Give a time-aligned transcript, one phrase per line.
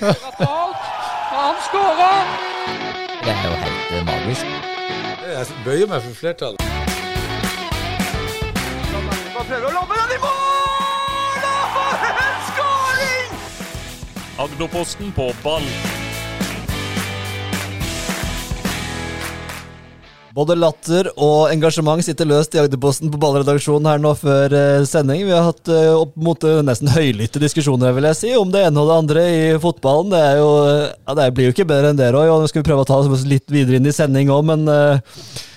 [0.00, 2.22] Han skårer!
[3.24, 4.46] Det er jo helt eh, magisk.
[5.28, 6.62] Jeg bøyer meg for flertallet.
[9.48, 11.46] Prøver å lobbe den i mål!
[11.74, 13.38] For en skåring!
[14.44, 15.66] Agderposten på ball.
[20.38, 25.24] Både latter og engasjement sitter løst i Agderposten på ballredaksjonen her nå før eh, sending.
[25.26, 28.62] Vi har hatt eh, opp mot eh, nesten høylytte diskusjoner vil jeg si, om det
[28.68, 30.14] ene og det andre i fotballen.
[30.14, 30.52] Det, er jo,
[30.94, 32.30] ja, det blir jo ikke bedre enn det, Roy.
[32.30, 34.62] og Nå skal vi prøve å ta oss litt videre inn i sending òg, men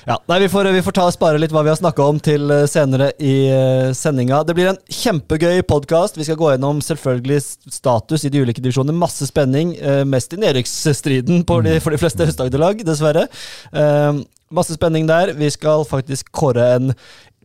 [0.07, 2.17] ja, nei, vi får, vi får ta og spare litt hva vi har snakka om
[2.25, 4.41] til senere i eh, sendinga.
[4.49, 6.17] Det blir en kjempegøy podkast.
[6.17, 7.37] Vi skal gå gjennom selvfølgelig
[7.69, 8.97] status i de ulike divisjonene.
[8.97, 9.77] Masse spenning.
[10.09, 13.29] Mest i nedrykksstriden for de fleste Øst-Agder-lag, dessverre.
[13.77, 15.33] Eh, Masse spenning der.
[15.37, 16.95] Vi skal faktisk kåre en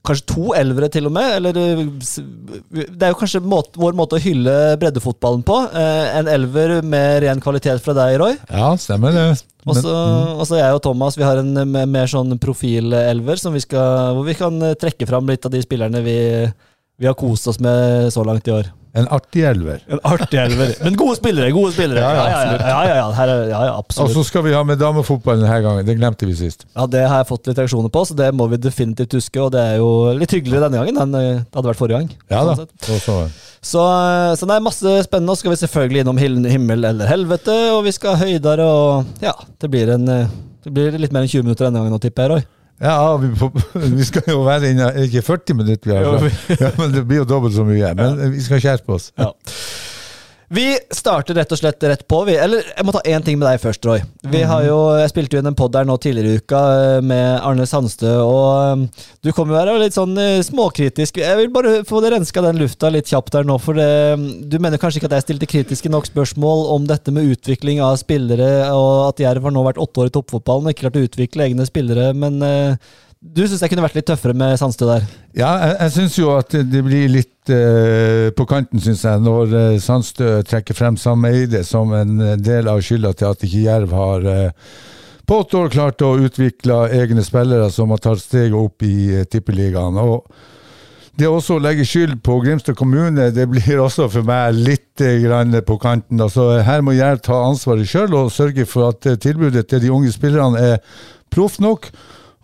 [0.07, 1.33] Kanskje to elvere, til og med.
[1.35, 5.57] Eller, det er jo kanskje måte, vår måte å hylle breddefotballen på.
[5.75, 8.37] Eh, En elver med ren kvalitet fra deg, Roy.
[8.47, 9.25] Ja, stemmer det.
[9.67, 9.91] Og så
[10.37, 11.51] og så jeg og Thomas vi har en
[11.91, 15.65] mer- sånn profilelver som vi skal, hvor vi kan eh, trekke fram litt av de
[15.67, 16.19] spillerne vi,
[17.03, 18.71] vi har kost oss med så langt i år.
[18.97, 19.83] En artig elver.
[19.93, 20.73] En artig elver.
[20.85, 21.51] Men gode spillere!
[21.53, 24.45] gode spillere Ja, ja, ja, ja, ja, ja, ja, her ja, ja Og så skal
[24.47, 25.87] vi ha med damefotball denne gangen.
[25.87, 26.65] Det glemte vi sist.
[26.73, 29.43] Ja, Det har jeg fått litt reaksjoner på, så det må vi definitivt huske.
[29.45, 32.11] Og det er jo litt hyggeligere denne gangen enn eh, det hadde vært forrige gang.
[32.33, 32.57] Ja da.
[32.57, 33.19] sånn så,
[33.61, 33.85] Så,
[34.41, 35.35] så det er masse spennende.
[35.35, 36.21] Og så skal vi selvfølgelig innom
[36.57, 40.97] himmel eller helvete, og vi skal høydere og Ja, det blir, en, eh, det blir
[40.97, 42.53] litt mer enn 20 minutter denne gangen nå, tipper jeg, Roy.
[42.81, 43.29] Ja, vi,
[43.99, 46.27] vi skal jo være inne ikke 40 minutter vi har?
[46.61, 47.95] Ja, men det blir jo dobbelt så mye.
[47.97, 49.11] Men vi skal skjerpe oss.
[49.17, 49.31] Ja.
[50.49, 52.21] Vi starter rett og slett rett på.
[52.29, 52.37] Vi.
[52.39, 54.03] Eller jeg må ta én ting med deg først, Roy.
[54.31, 56.99] Vi har jo, Jeg spilte jo inn en pod der nå tidligere i uka eh,
[57.03, 61.19] med Arne Sandstø, og eh, du kom jo her litt sånn eh, småkritisk.
[61.23, 63.89] Jeg vil bare få det renska den lufta litt kjapt der nå, for det,
[64.47, 67.99] du mener kanskje ikke at jeg stilte kritiske nok spørsmål om dette med utvikling av
[68.03, 71.07] spillere, og at Jerv har nå vært åtte år i toppfotballen og ikke klart å
[71.09, 72.39] utvikle egne spillere, men
[73.21, 75.07] du syns jeg kunne vært litt tøffere med Sandstø der?
[75.37, 79.55] Ja, jeg, jeg syns jo at det blir litt eh, på kanten, syns jeg, når
[79.57, 83.63] eh, Sandstø trekker frem Sam Eide som en eh, del av skylda til at ikke
[83.65, 84.75] Jerv har eh,
[85.27, 89.25] på åtte år klart å utvikle egne spillere som har tatt steget opp i eh,
[89.27, 89.97] Tippeligaen.
[89.99, 90.29] Og
[91.17, 95.57] det også å legge skyld på Grimstad kommune, det blir også for meg litt eh,
[95.67, 96.21] på kanten.
[96.21, 100.13] Altså, her må Jerv ta ansvaret sjøl og sørge for at tilbudet til de unge
[100.13, 101.01] spillerne er
[101.33, 101.89] proft nok,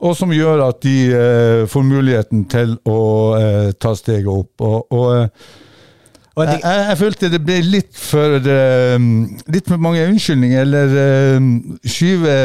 [0.03, 3.03] og som gjør at de eh, får muligheten til å
[3.39, 4.65] eh, ta steget opp.
[4.67, 5.53] Og, og eh,
[6.33, 9.07] Og jeg, jeg, jeg følte det ble litt for eh,
[9.53, 11.49] Litt for mange unnskyldninger, eller eh,
[11.85, 12.37] skyve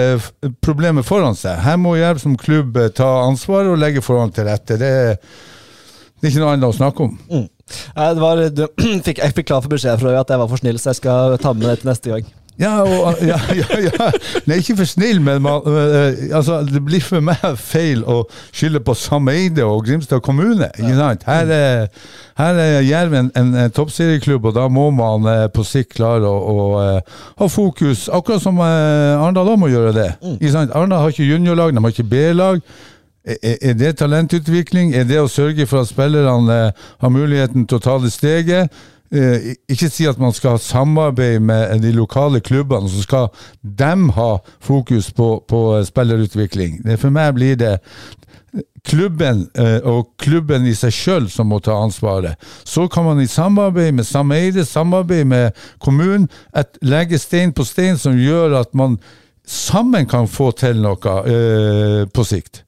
[0.61, 1.61] problemet foran seg.
[1.63, 4.77] Her må Jerv som klubb eh, ta ansvar og legge forholdene til rette.
[4.81, 7.15] Det, det er ikke noe annet å snakke om.
[7.31, 7.47] Mm.
[7.95, 8.65] det var, du,
[9.07, 11.01] fikk, jeg fikk klar for beskjed fra deg at jeg var for snill, så jeg
[11.01, 12.35] skal ta med det til neste gang.
[12.59, 14.07] Ja, og, ja, ja, ja.
[14.49, 18.81] Nei, ikke for snill, men man, eh, altså, det blir for meg feil å skylde
[18.81, 20.71] på Sameide og Grimstad kommune.
[21.27, 21.85] Her er,
[22.41, 26.33] her er Jerv en, en, toppserieklubb, og da må man eh, på sikt klare å,
[26.33, 30.11] å eh, ha fokus, akkurat som eh, Arendal også må gjøre det.
[30.49, 30.73] sant?
[30.73, 32.61] Arendal har ikke juniorlag, de har ikke B-lag.
[33.27, 34.93] Er er det talentutvikling?
[34.95, 38.71] Er det å sørge for at spillerne eh, har muligheten til å ta det steget?
[39.11, 43.27] Eh, ikke si at man skal ha samarbeid med de lokale klubbene, så skal
[43.63, 46.81] dem ha fokus på, på eh, spillerutvikling.
[46.99, 47.77] For meg blir det
[48.87, 52.35] klubben eh, og klubben i seg sjøl som må ta ansvaret.
[52.67, 56.27] Så kan man i samarbeid med sameide, samarbeid med kommunen,
[56.81, 58.99] legge stein på stein som gjør at man
[59.47, 62.66] sammen kan få til noe eh, på sikt.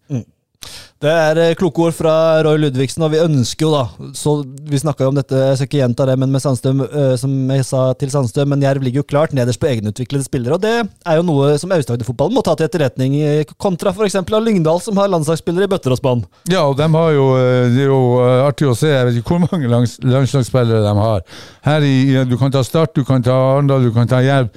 [1.00, 4.82] Det er eh, kloke ord fra Roy Ludvigsen, og vi ønsker jo da så Vi
[4.82, 7.64] snakka jo om dette, jeg skal ikke gjenta det, men med Sandstø, eh, som jeg
[7.64, 11.20] sa til Sandstøm, men Jerv ligger jo klart nederst på egenutviklede spillere, og det er
[11.22, 14.20] jo noe som Aust-Agder-fotballen må ta til etterretning, eh, kontra f.eks.
[14.20, 16.26] av Lyngdal, som har landslagsspillere i bøtter og spann.
[16.52, 17.30] Ja, og de har jo,
[17.72, 18.02] det er jo
[18.50, 18.92] artig å se.
[18.92, 21.24] Jeg vet ikke hvor mange landslagsspillere de har.
[21.70, 21.96] Her i,
[22.28, 24.52] Du kan ta Start, du kan ta Arendal, du kan ta Jerv.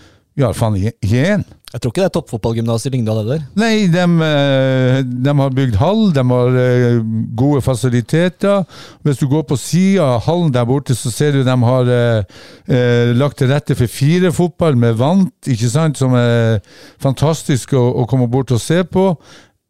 [1.03, 1.43] Ikke én.
[1.73, 3.45] Jeg tror ikke det er toppfotballgymnas i Lyngdal heller.
[3.57, 6.99] Nei, de, eh, de har bygd hall, de har eh,
[7.37, 8.67] gode fasiliteter.
[9.05, 12.43] Hvis du går på sida av hallen der borte, så ser du de har eh,
[12.69, 16.61] eh, lagt til rette for fire fotball med vant, ikke sant, som er
[17.01, 19.15] fantastisk å, å komme bort og se på.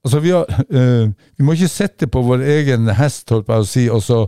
[0.02, 1.06] Altså, vi, har, eh,
[1.38, 4.24] vi må ikke sitte på vår egen hest, holdt jeg på å si, og så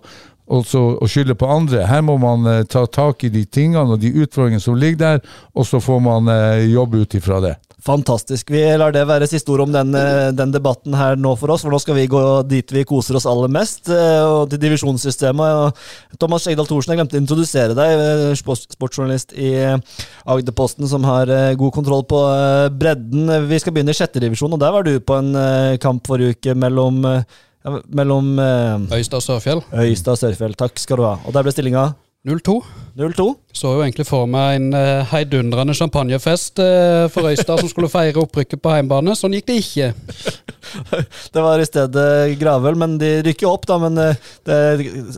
[0.47, 1.87] og så å skylde på andre.
[1.89, 5.37] Her må man eh, ta tak i de tingene og de utfordringene som ligger der,
[5.55, 7.57] og så får man eh, jobbe ut ifra det.
[7.85, 8.49] Fantastisk.
[8.49, 11.67] Vi lar det være siste ord om den, eh, den debatten her nå for oss,
[11.67, 15.77] for nå skal vi gå dit vi koser oss aller mest, eh, og til divisjonssystemet.
[16.19, 19.53] Thomas Skjegdal Thorsen, jeg glemte å introdusere deg, eh, sportsjournalist i
[20.25, 21.27] Agderposten som har
[21.61, 22.21] god kontroll på
[22.73, 23.49] bredden.
[23.49, 26.55] Vi skal begynne i sjette divisjon, og der var du på en kamp forrige uke
[26.57, 27.05] mellom,
[27.65, 29.63] ja, mellom eh, Øystad Sørfjell.
[29.73, 30.57] Øystad og Sørfjell.
[30.59, 31.19] Takk skal du ha.
[31.25, 31.93] Og der ble stillinga
[32.25, 32.57] 0-2.
[32.97, 33.25] 0-2.
[33.53, 38.23] Så jo egentlig for meg en eh, heidundrende champagnefest eh, for Øystad som skulle feire
[38.23, 39.13] opprykket på heimbane.
[39.19, 39.93] Sånn gikk det ikke.
[41.35, 42.05] Det var i stedet
[42.41, 43.77] Gravøl, men de rykker opp, da.
[43.83, 44.59] Men eh, det,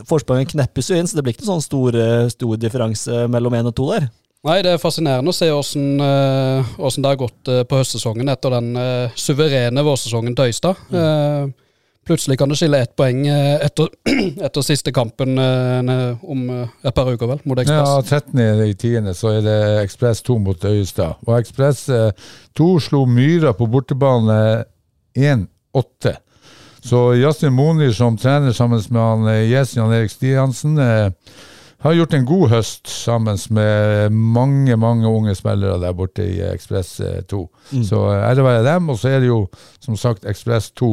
[0.09, 3.55] forspranget kneppes jo inn, så det blir ikke noen sånn stor, eh, stor differanse mellom
[3.55, 4.09] én og to der.
[4.47, 8.53] Nei, det er fascinerende å se åssen eh, det har gått eh, på høstsesongen etter
[8.53, 10.83] den eh, suverene vårsesongen til Øystad.
[10.91, 11.47] Eh,
[12.07, 13.89] plutselig kan det skille ett poeng eh, etter,
[14.47, 18.23] etter siste kampen eh, om eh, et par uker, vel, mot Ja, Ekspress.
[18.31, 18.63] 13.
[18.67, 19.13] i 10.
[19.17, 21.19] så er det Ekspress 2 mot Øyestad.
[21.27, 24.39] Og Ekspress eh, 2 slo Myra på bortebane
[25.17, 26.15] 1-8.
[26.87, 31.11] Så Jasmin Monir som trener sammen med han eh, Jan Erik Stiansen eh,
[31.83, 37.01] har gjort en god høst sammen med mange mange unge spillere der borte i Ekspress
[37.29, 37.43] 2.
[37.83, 38.89] Så eh, ære være dem.
[38.89, 39.43] Og så er det jo
[39.83, 40.91] som sagt Ekspress 2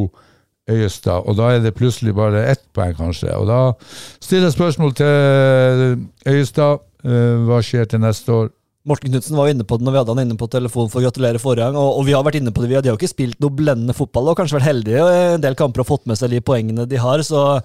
[0.71, 3.29] Øyestad, og da er det plutselig bare ett poeng, kanskje.
[3.37, 3.75] Og da
[4.17, 6.85] stiller jeg spørsmål til Øyestad.
[7.05, 8.49] eh, hva skjer til neste år?
[8.85, 11.01] Morten Knutsen var jo inne på det når vi hadde han inne på telefonen for
[11.01, 12.69] å gratulere forrige gang, og, og vi har vært inne på det.
[12.69, 15.21] Vi har, de har jo ikke spilt noe blendende fotball og kanskje vært heldige i
[15.35, 17.23] en del kamper og fått med seg de poengene de har.
[17.25, 17.61] så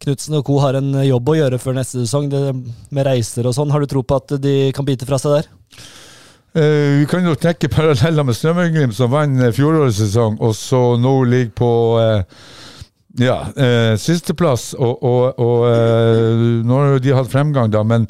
[0.00, 0.58] Knutsen og co.
[0.62, 2.44] har en jobb å gjøre før neste sesong det,
[2.90, 3.70] med reiser og sånn.
[3.74, 5.50] Har du tro på at de kan bite fra seg der?
[6.54, 10.96] Eh, vi kan jo trekke paralleller med Strømmen-Glimt, som vant eh, fjorårets sesong, og så
[10.98, 11.70] nå ligger på
[12.02, 12.22] eh,
[13.22, 13.36] ja,
[13.98, 14.72] sisteplass.
[14.74, 18.08] Og, og, og nå har de hatt fremgang, da, men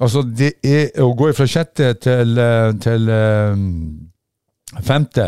[0.00, 2.40] altså, det er å gå fra sjette til,
[2.80, 3.12] til
[4.84, 5.26] femte.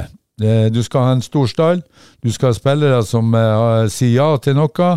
[0.73, 1.85] Du skal ha en stor stall,
[2.25, 4.89] du skal ha spillere som uh, sier ja til noe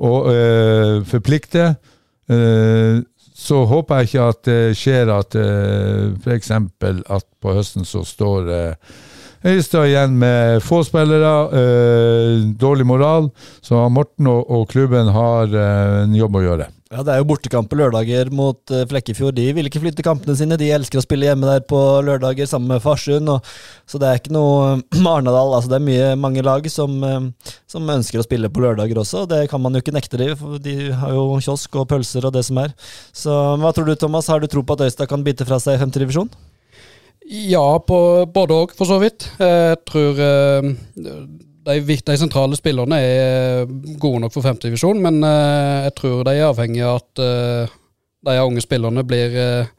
[0.00, 1.76] og uh, forplikter.
[3.40, 6.50] Så håper jeg ikke at det skjer at uh, f.eks.
[6.52, 8.98] at på høsten så står eh,
[9.40, 13.30] Øystad igjen med få spillere, eh, dårlig moral.
[13.64, 16.66] Så Morten og, klubben har eh, en jobb å gjøre.
[16.90, 19.36] Ja, Det er jo bortekamp på lørdager mot eh, Flekkefjord.
[19.36, 20.56] De vil ikke flytte kampene sine.
[20.58, 23.30] De elsker å spille hjemme der på lørdager sammen med Farsund.
[23.86, 24.80] Så det er ikke noe
[25.12, 25.52] Arnedal.
[25.54, 29.22] altså Det er mye, mange lag som, eh, som ønsker å spille på lørdager også.
[29.30, 32.42] Det kan man jo ikke nekte dem, de har jo kiosk og pølser og det
[32.48, 32.74] som er.
[33.14, 34.26] Så hva tror du, Thomas?
[34.26, 36.32] Har du tro på at Øystad kan bite fra seg i femte divisjon?
[37.30, 38.00] Ja, på
[38.34, 39.28] både òg, for så vidt.
[39.38, 40.72] Jeg tror eh,
[41.66, 43.68] de, de sentrale spillerne er
[44.00, 47.76] gode nok for femtedivisjon, men uh, jeg tror de er avhengig av at uh,
[48.28, 49.70] de unge spillerne blir uh,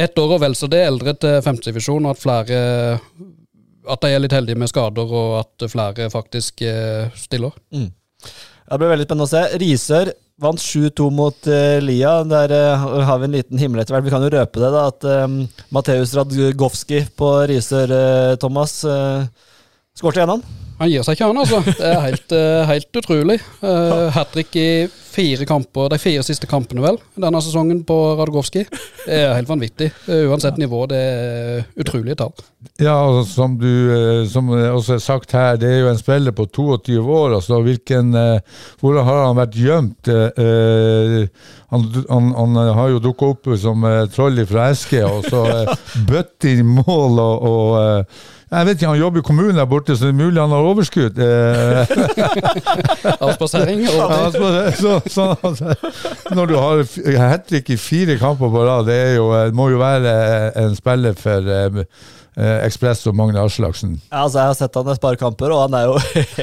[0.00, 2.62] ett år og vel så det eldre til femtedivisjon, og at flere
[3.90, 6.62] at de er litt heldige med skader, og at flere faktisk
[7.16, 7.54] stiller.
[7.74, 7.88] Mm.
[8.70, 9.40] Det blir veldig spennende å se.
[9.58, 12.20] Risør vant 7-2 mot uh, Lia.
[12.28, 14.06] Der uh, har vi en liten himmel etter hvert.
[14.06, 15.40] Vi kan jo røpe det, da, at um,
[15.74, 19.26] Mateus Radgowski på Risør, uh, Thomas, uh,
[19.98, 20.44] skårte igjen, han.
[20.80, 21.60] Han gir seg ikke, han altså.
[21.66, 23.36] Det er helt, eh, helt utrolig.
[23.60, 24.70] Uh, Hat trick i
[25.10, 28.62] fire kamper, de fire siste kampene, vel, denne sesongen på Radogowski.
[29.04, 29.90] Det er helt vanvittig.
[30.06, 32.32] Eh, Uansett nivå, det er utrolige tall.
[32.80, 36.36] Ja, og som du eh, som også er sagt her, det er jo en spiller
[36.36, 37.36] på 22 år.
[37.40, 40.08] altså hvilken, eh, Hvordan har han vært gjemt?
[40.08, 45.26] Eh, eh, han, han, han har jo dukka opp som eh, troll fra eske, og
[45.30, 45.74] så uh,
[46.10, 49.96] bøtt i mål og, og eh, jeg vet ikke, Han jobber i kommunen der borte,
[49.96, 51.18] så det er mulig han har overskudd.
[51.18, 51.86] Eh,
[53.26, 53.84] Avspasering.
[56.34, 56.82] når du har
[57.28, 60.64] hat trick i fire kamper på rad, det er jo, eh, må jo være eh,
[60.64, 61.84] en spiller for
[62.38, 63.96] Ekspress og Magne Aslaksen.
[64.10, 65.96] Ja, altså, Jeg har sett han et par kamper, og han er jo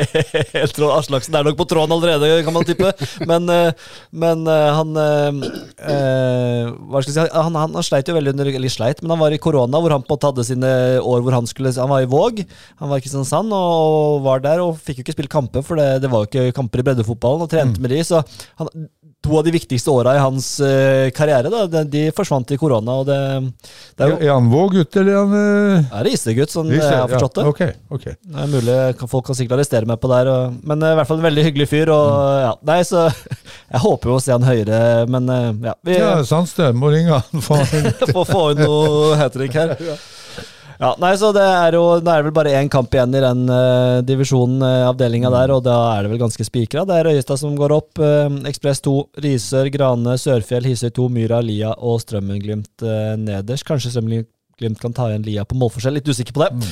[0.58, 0.90] helt rå.
[0.98, 2.92] Aslaksen er nok på tråden allerede, kan man tippe.
[3.30, 3.72] Men, eh,
[4.12, 5.40] men eh, han eh,
[5.88, 9.16] eh, Hva skal jeg si han, han, han sleit jo veldig under Eller sleit, men
[9.16, 11.74] han var i korona, hvor han på en måte hadde sine år hvor han skulle
[11.78, 12.44] Han var i Våg,
[12.82, 16.02] han var i Kristiansand og var der, og fikk jo ikke spilt kamper, for det,
[16.04, 18.22] det var jo ikke kamper i breddefotballen, og trente med de, så
[18.60, 18.72] han,
[19.26, 23.00] To av de viktigste åra i hans uh, karriere da, de, de forsvant i korona.
[23.02, 23.18] og det,
[23.98, 26.86] det er jo Er han vår gutt, eller er han uh, er Risegutt, sånn jeg
[26.86, 27.46] har forstått det.
[27.48, 28.16] Ja, okay, okay.
[28.22, 28.78] Det er mulig
[29.10, 31.48] folk kan sikkert arrestere meg på der, og, men uh, i hvert fall en veldig
[31.50, 31.92] hyggelig fyr.
[31.96, 32.12] Og,
[32.46, 33.08] ja, nei, så
[33.74, 34.80] Jeg håper jo å se han høyere,
[35.12, 35.34] men
[35.66, 37.42] ja, vi Ja, Sandstø må ringe han.
[37.44, 39.76] Få få inn noe hat her.
[39.88, 39.98] Ja,
[41.02, 44.04] nei, så Det er jo det er vel bare én kamp igjen i den uh,
[44.06, 46.86] divisjonen, uh, avdelinga der, og da er det vel ganske spikra.
[46.88, 47.92] Det er Øyestad som går opp.
[47.98, 53.66] Uh, Ekspress 2, Risør, Grane, Sørfjell, Hisøy 2, Myra, Lia og Strømmen-Glimt uh, nederst.
[53.68, 56.72] Kanskje Strømmen-Glimt kan ta igjen Lia på målforskjell, litt usikker på det.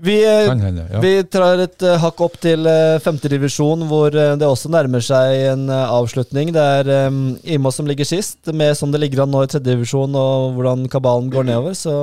[0.00, 0.86] Vi, eh, hende.
[0.92, 1.00] Ja.
[1.00, 5.34] vi tar et uh, hakk opp til uh, femtedivisjon, hvor uh, det også nærmer seg
[5.50, 6.52] en eh, avslutning.
[6.54, 8.38] Det er um, Imos som ligger sist.
[8.54, 11.94] Med som det ligger an nå i tredjedivisjon og hvordan kabalen går nedover, så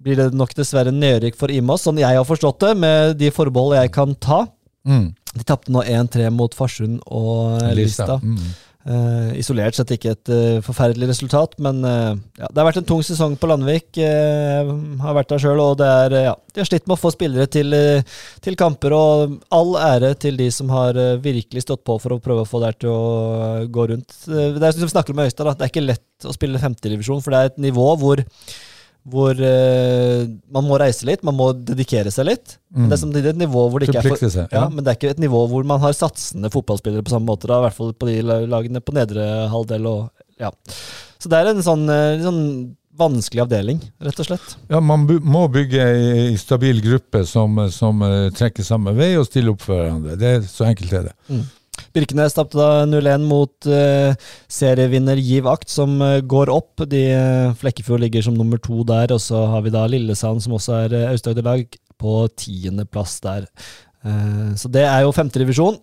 [0.00, 3.76] blir det nok dessverre nedrykk for Imos, sånn jeg har forstått det, med de forbehold
[3.78, 4.44] jeg kan ta.
[4.88, 5.10] Mm.
[5.36, 8.18] De tapte nå 1-3 mot Farsund og Lista.
[8.22, 8.50] Mm.
[8.80, 12.86] Uh, isolert sett ikke et uh, forferdelig resultat, men uh, ja, det har vært en
[12.88, 14.00] tung sesong på Landvik.
[14.00, 17.44] Har vært der sjøl, og det er, ja, de har slitt med å få spillere
[17.52, 17.76] til,
[18.40, 18.96] til kamper.
[18.96, 22.62] Og all ære til de som har virkelig stått på for å prøve å få
[22.62, 24.16] det her til å gå rundt.
[24.24, 27.20] Det er som vi snakker med Øystad, da, det er ikke lett å spille femtedivisjon,
[27.20, 28.24] for det er et nivå hvor
[29.08, 32.56] hvor uh, man må reise litt, man må dedikere seg litt.
[32.74, 34.64] Men det er samtidig et nivå hvor det ikke er for, ja, Ja.
[34.68, 37.48] men det er ikke et nivå hvor man har satsende fotballspillere på samme måte.
[37.50, 39.88] Da, I hvert fall på de lagene på nedre halvdel.
[39.88, 40.52] Og, ja.
[41.20, 42.44] Så det er en sånn, en sånn
[43.00, 44.56] vanskelig avdeling, rett og slett.
[44.68, 49.54] Ja, man må bygge ei stabil gruppe som, som eh, trekker samme vei og stiller
[49.54, 50.18] opp for hverandre.
[50.20, 51.14] Det er Så enkelt er det.
[51.96, 54.14] Birkenes tapte da 0-1 mot uh,
[54.50, 56.84] serievinner Giv Akt, som uh, går opp.
[56.90, 60.54] De, uh, Flekkefjord ligger som nummer to der, og så har vi da Lillesand, som
[60.58, 61.66] også er uh, Aust-Agder-lag,
[62.00, 63.44] på tiendeplass der.
[64.56, 65.74] Så det er jo femtedivisjon.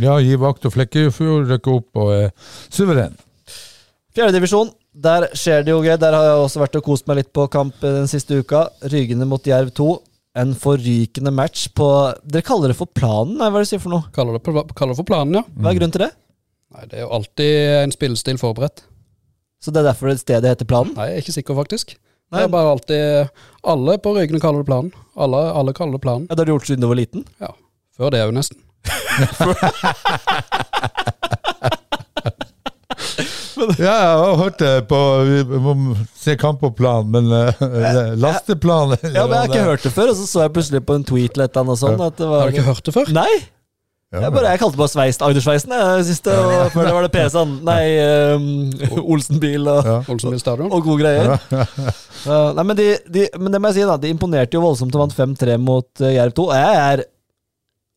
[0.00, 2.30] Ja, gi vakt og Flekkefjord rykker opp og er
[2.72, 3.18] suveren.
[4.16, 5.98] Fjerdedivisjon, der skjer det jo gøy.
[6.00, 8.62] Der har jeg også vært og kost meg litt på kamp den siste uka.
[8.88, 9.90] Rygene mot Jerv 2.
[10.36, 11.86] En forrykende match på
[12.28, 13.38] Dere kaller det for planen?
[13.40, 14.04] Nei, hva er det du sier for noe?
[14.12, 14.42] Kaller det,
[14.76, 15.42] kaller det for planen, ja.
[15.56, 16.10] Hva er grunnen til det?
[16.76, 18.84] Nei, Det er jo alltid en spillestil forberedt.
[19.62, 20.92] Så det er derfor det stedet heter Planen?
[20.98, 21.94] Nei, jeg er ikke sikker, faktisk.
[22.28, 22.42] Nei.
[22.42, 23.32] Det er bare alltid
[23.72, 24.92] Alle på Rygene kaller det planen.
[25.16, 26.26] Alle, alle kaller det planen.
[26.28, 27.24] Ja, Det har du gjort siden du var liten?
[27.40, 27.54] Ja.
[27.96, 28.60] Før det òg, nesten.
[33.86, 35.74] Ja, jeg har hørt det på Vi må
[36.18, 37.66] se kamp på plan, men uh,
[38.20, 40.96] lasteplan Ja, men Jeg har ikke hørt det før, og så så jeg plutselig på
[40.98, 42.00] en tweet eller et eller annet sånt.
[42.06, 43.12] At det var, Har du ikke hørt det før?
[43.16, 43.30] Nei!
[44.14, 45.72] Ja, Jeg, bare, jeg kalte bare Sveist Agdersveisen.
[45.74, 47.54] Jeg siste, og før det var det PC-en.
[47.66, 47.80] Nei,
[48.38, 49.96] um, Olsenbil og, Ja.
[50.14, 50.70] Olsenbil stadion?
[50.70, 51.34] og gode greier.
[52.26, 53.94] Ja, nei, men, de, de, men det må jeg si, da.
[54.02, 56.46] De imponerte jo voldsomt og vant 5-3 mot uh, Jerv 2.
[56.48, 57.02] Og jeg er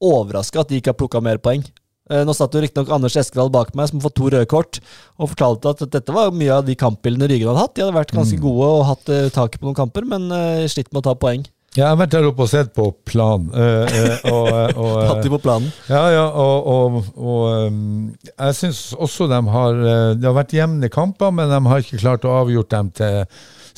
[0.09, 1.63] overraska at de ikke har plukka mer poeng.
[2.09, 4.79] Eh, Nå satt jo riktignok Anders Eskedal bak meg, som har fått to røde kort,
[5.19, 7.75] og fortalte at dette var mye av de kampbildene Ryggen hadde hatt.
[7.77, 10.89] De hadde vært ganske gode og hatt uh, taket på noen kamper, men uh, slitt
[10.93, 11.45] med å ta poeng.
[11.77, 13.43] Ja, Jeg har vært der oppe og sett på plan.
[13.53, 15.67] eh, eh, og, eh, og, eh, Hatt de på planen.
[15.85, 20.89] Ja, ja, og, og, um, jeg syns også de har eh, Det har vært jevne
[20.89, 23.19] kamper, men de har ikke klart å avgjort dem til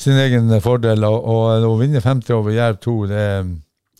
[0.00, 1.04] sin egen fordel.
[1.04, 3.52] Og, og å vinne 50 over Jerv 2, det er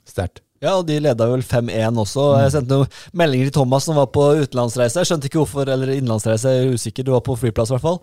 [0.08, 0.40] sterkt.
[0.62, 2.24] Ja, og de leda vel 5-1 også.
[2.38, 5.00] Jeg sendte noen meldinger til Thomas som var på utenlandsreise.
[5.00, 7.06] Jeg skjønte ikke hvorfor, eller innenlandsreise, jeg er usikker.
[7.06, 7.98] Du var på flyplass i hvert fall.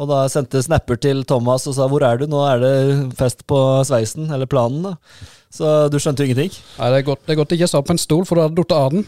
[0.00, 3.46] Og da sendte snapper til Thomas og sa 'hvor er du', nå er det fest
[3.46, 4.82] på sveisen, eller planen.
[4.82, 4.94] da.
[5.52, 6.54] Så du skjønte jo ingenting.
[6.78, 8.40] Nei, det er godt, det er godt ikke jeg sa på en stol, for du
[8.40, 9.04] hadde datt av den.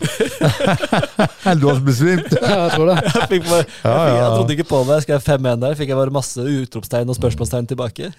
[1.61, 2.29] Du har besvimt!
[2.45, 2.97] Ja, jeg tror det.
[3.01, 5.01] Jeg, fikk bare, jeg, Ja, fikk, jeg trodde ikke på meg.
[5.07, 5.75] Skrev 5-1 der.
[5.79, 8.11] Fikk jeg bare masse utropstegn og spørsmålstegn tilbake.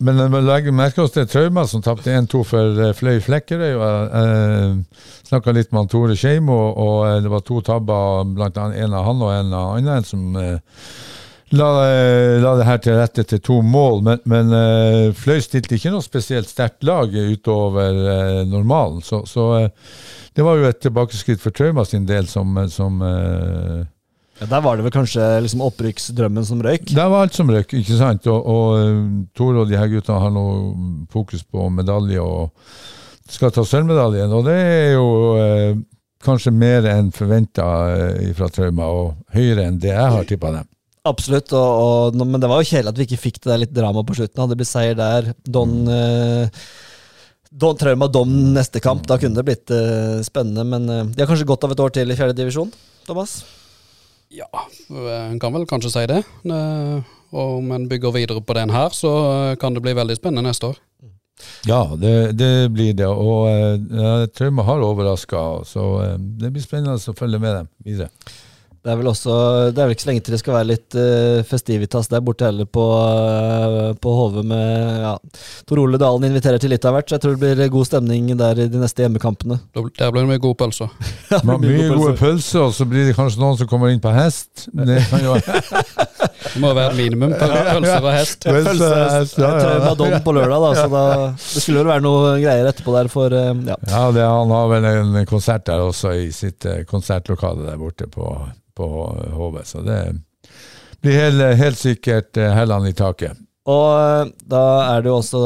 [0.00, 3.76] Men jeg må legge merke oss til Trauma, som tapte 1-2 for eh, Fløy Flekkerøy.
[3.76, 8.94] Jeg snakka litt med Tore Skeimo, og og det var to tabber, blant annet en
[8.96, 10.56] av han og en av andre, som eh,
[11.50, 14.02] la, eh, la det her til rette til to mål.
[14.06, 19.46] Men, men uh, Fløy stilte ikke noe spesielt sterkt lag utover uh, normalen, så, så
[19.66, 19.96] uh,
[20.36, 23.02] det var jo et tilbakeskritt for Trauma sin del som, som
[24.40, 26.86] Ja, der var det vel kanskje liksom opprykksdrømmen som røyk.
[26.94, 28.28] Der var alt som røyk, ikke sant?
[28.30, 30.44] Og, og Tore og de her gutta har nå
[31.12, 32.54] fokus på medalje og
[33.28, 34.32] skal ta sølvmedaljen.
[34.32, 35.10] Og det er jo
[36.24, 37.66] kanskje mer enn forventa
[38.38, 40.69] fra Trauma, og høyere enn det jeg har tippa dem.
[41.08, 43.76] Absolutt, og, og, men det var jo kjedelig at vi ikke fikk det der litt
[43.76, 44.42] drama på slutten.
[44.42, 46.66] Hadde det blitt seier der, Don, eh,
[47.50, 50.66] Don Trauma Dom neste kamp, da kunne det blitt eh, spennende.
[50.68, 52.74] Men eh, de har kanskje godt av et år til i fjerde divisjon,
[53.08, 53.40] Thomas?
[54.30, 54.46] Ja,
[54.90, 56.20] en kan vel kanskje si det.
[56.44, 60.16] Eh, Og om en bygger videre på den her, så eh, kan det bli veldig
[60.18, 60.78] spennende neste år.
[61.64, 63.08] Ja, det, det blir det.
[63.08, 67.70] Og uh, ja, Trauma har overraska, så eh, det blir spennende å følge med dem
[67.86, 68.10] videre.
[68.80, 69.34] Det er vel også
[69.74, 72.46] Det er vel ikke så lenge til det skal være litt uh, festivitas der borte
[72.48, 75.12] heller på, uh, på HV med ja.
[75.68, 78.30] Tor Ole Dalen inviterer til litt av hvert, så jeg tror det blir god stemning
[78.40, 79.60] der i de neste hjemmekampene.
[79.74, 80.88] Der blir det mye gode pølser.
[81.32, 84.68] ja, mye gode pølser, og så blir det kanskje noen som kommer inn på hest.
[84.72, 85.36] Det kan jo
[86.40, 87.34] Det må være minimum.
[87.36, 88.46] på Pølser og hest.
[88.46, 89.92] Pølse, hest, ja, ja.
[89.98, 91.04] Trauma på lørdag, da, så da,
[91.54, 93.76] det skulle vel være noe greier etterpå der for eh, ja.
[93.90, 98.08] Ja, det, han har vel en konsert der også, i sitt eh, konsertlokale der borte
[98.10, 98.32] på,
[98.76, 98.90] på
[99.36, 99.60] HV.
[99.68, 100.00] Så det
[101.04, 103.38] blir helt, helt sikkert eh, hellene i taket.
[103.70, 105.42] Og da er det jo også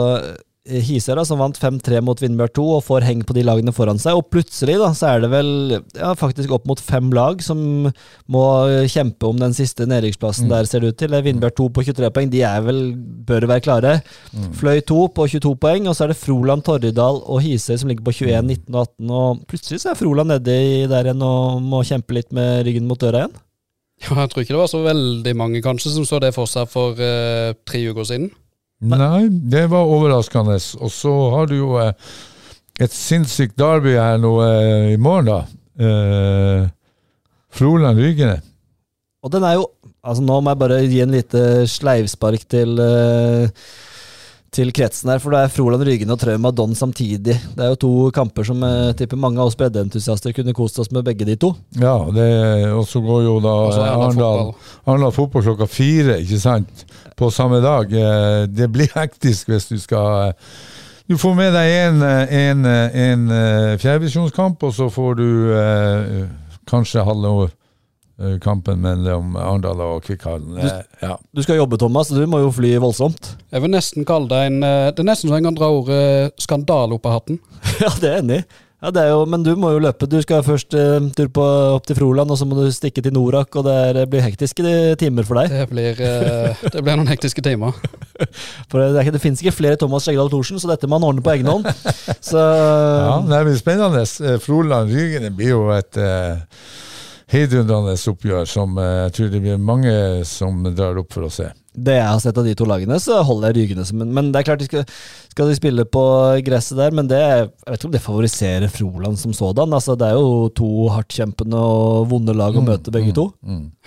[0.64, 4.16] Hisøra, som vant 5-3 mot Vindbjørn 2 og får heng på de lagene foran seg.
[4.16, 7.90] Og plutselig da, så er det vel ja, faktisk opp mot fem lag som
[8.32, 8.44] må
[8.88, 11.12] kjempe om den siste nedrykksplassen der, ser det ut til.
[11.12, 12.80] Er 2 på 23 poeng, de er vel,
[13.28, 13.92] bør være klare.
[14.56, 18.06] Fløy 2 på 22 poeng, og så er det Froland, Torridal og Hisøy som ligger
[18.06, 19.10] på 21, 19 og 18.
[19.20, 23.00] Og plutselig så er Froland nedi der igjen og må kjempe litt med ryggen mot
[23.00, 23.36] døra igjen.
[24.04, 26.72] Ja, jeg tror ikke det var så veldig mange kanskje som så det for seg
[26.72, 28.32] for uh, tre uker siden.
[28.84, 30.58] Nei, det var overraskende.
[30.80, 31.92] Og så har du jo eh,
[32.84, 35.38] et sinnssykt derby her nå eh, i morgen, da.
[35.74, 36.66] Eh,
[37.54, 38.38] Froland-Rygene.
[39.24, 39.70] Og den er jo
[40.04, 41.40] Altså Nå må jeg bare gi en lite
[41.72, 43.46] sleivspark til eh,
[44.54, 47.34] til kretsen her, for det er Froland Ryggen og Trauma Don samtidig.
[47.56, 50.92] Det er jo to kamper som jeg tipper mange av oss breddeentusiaster kunne kost oss
[50.94, 51.50] med begge de to.
[51.80, 51.96] Ja,
[52.74, 54.54] og så går jo da det Arendal
[54.86, 55.10] fotball.
[55.18, 56.86] Fotball klokka fire, ikke sant?
[57.18, 57.90] På samme dag.
[57.92, 60.54] Eh, Det blir hektisk hvis du skal eh,
[61.10, 63.26] Du får med deg en, eh, en, eh, en
[63.78, 66.24] fjerdevisjonskamp, og så får du eh,
[66.70, 67.52] kanskje halve eh,
[68.42, 70.58] kampen mellom Arendal og Kvikkhallen.
[70.60, 70.68] Du,
[71.02, 71.16] Ja.
[71.34, 73.34] Du skal jobbe, Thomas, så du må jo fly voldsomt.
[73.50, 76.32] Jeg vil nesten kalle det en eh, Det er nesten så en kan dra ordet
[76.38, 77.40] skandale opp av hatten.
[77.82, 78.46] ja, det er jeg enig i.
[78.84, 80.04] Ja, det er jo, men du må jo løpe.
[80.04, 83.14] Du skal først uh, tur på, opp til Froland, og så må du stikke til
[83.16, 85.54] Norak, og det er, blir hektiske timer for deg.
[85.54, 87.72] Det blir, uh, det blir noen hektiske timer.
[88.68, 91.24] For det, det, det finnes ikke flere Thomas Skjegdal Thorsen, så dette må han ordne
[91.24, 91.64] på egen hånd.
[92.28, 94.04] Så Ja, det blir spennende.
[94.04, 96.44] Eh, Froland-Rygene blir jo et eh,
[97.34, 99.92] heidundrende oppgjør som eh, jeg tror det blir mange
[100.28, 101.50] som drar opp for å se.
[101.74, 104.30] det jeg har sett av de to lagene, så holder jeg Rygene som en Men
[104.32, 104.84] det er klart de skal,
[105.32, 106.04] skal de spille på
[106.46, 109.74] gresset der, men det Jeg vet ikke om det favoriserer Froland som sådan.
[109.74, 113.28] Altså, det er jo to hardtkjempende og vonde lag å møte, begge to.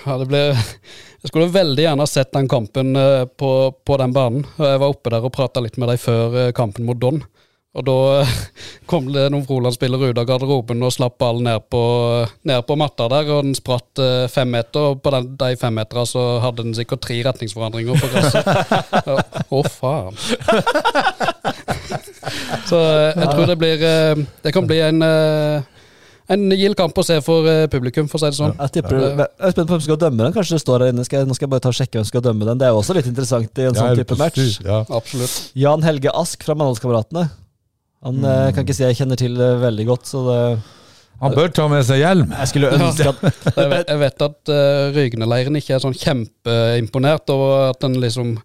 [0.04, 0.44] Ja, det ble,
[1.24, 3.52] jeg skulle veldig gjerne sett den kampen eh, på,
[3.88, 4.46] på den banen.
[4.60, 7.24] Jeg var oppe der og prata litt med dem før eh, kampen mot Don.
[7.78, 8.26] Og da
[8.90, 11.82] kom det noen Froland-spillere ut av garderoben og slapp ballen ned på,
[12.48, 14.94] ned på matta der, og den spratt eh, fem meter.
[14.94, 18.46] Og på den, de fem meterne så hadde den sikkert tre retningsforandringer på gresset.
[19.08, 19.16] Ja,
[19.54, 20.16] Å, faen.
[22.68, 25.04] Så eh, jeg tror det blir eh, Det kan bli en
[26.28, 28.52] en gild kamp å se for publikum, for å si det sånn.
[28.60, 30.34] Jeg tipper, jeg er spent på hvem som skal dømme den.
[30.36, 31.06] Kanskje det står her inne.
[31.08, 32.60] Skal jeg, nå skal jeg bare ta og sjekke hvem som skal dømme den.
[32.60, 34.58] Det er jo også litt interessant i en Ja, sånn type match.
[34.60, 34.82] Ja.
[34.92, 35.38] Absolutt.
[35.56, 37.30] Jan Helge Ask fra Mandalskameratene.
[38.06, 38.54] Han mm.
[38.54, 40.40] kan ikke si jeg kjenner til det veldig godt, så det
[41.24, 42.30] Han bør ta med seg hjelm.
[42.30, 43.24] Jeg skulle ønske at
[43.58, 48.36] Jeg vet, jeg vet at uh, Rygne-leiren ikke er sånn kjempeimponert over at den liksom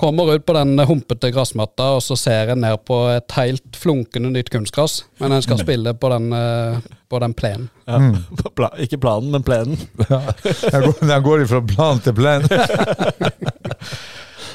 [0.00, 4.30] kommer ut på den humpete gressmatta, og så ser en ned på et helt flunkende
[4.32, 5.02] nytt kunstgress.
[5.20, 7.68] Men en skal spille på den, eh, på den plenen.
[7.84, 8.00] ja,
[8.56, 9.76] pla, Ikke planen, men plenen.
[10.08, 12.48] Jeg går, går fra plan til plan.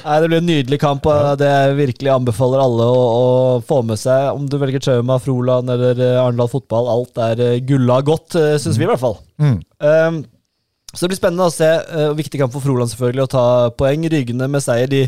[0.06, 3.24] Nei, Det blir en nydelig kamp, og det jeg virkelig anbefaler alle å, å
[3.66, 4.28] få med seg.
[4.36, 8.54] Om du velger Trauma, Froland eller eh, Arendal fotball, alt er eh, gulla godt, uh,
[8.62, 9.18] syns vi i hvert fall.
[9.42, 9.56] Mm.
[9.82, 10.20] Um,
[10.92, 11.72] så det blir spennende å se.
[11.90, 14.06] Uh, viktig kamp for Froland selvfølgelig å ta poeng.
[14.12, 15.02] Rygene med seier, de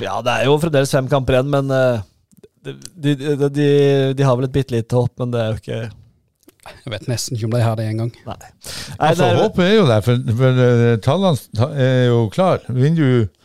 [0.00, 2.00] Ja, det er jo fremdeles fem kamper igjen, men uh,
[2.64, 3.68] de, de, de,
[4.16, 5.80] de, har vel et bitte lite håp, men det er jo ikke
[6.70, 8.12] Jeg vet nesten ikke om de har det engang.
[8.24, 12.64] Altså, er, håpet er jo der, for, for eh, tallene er jo klar.
[12.72, 13.43] Vinner du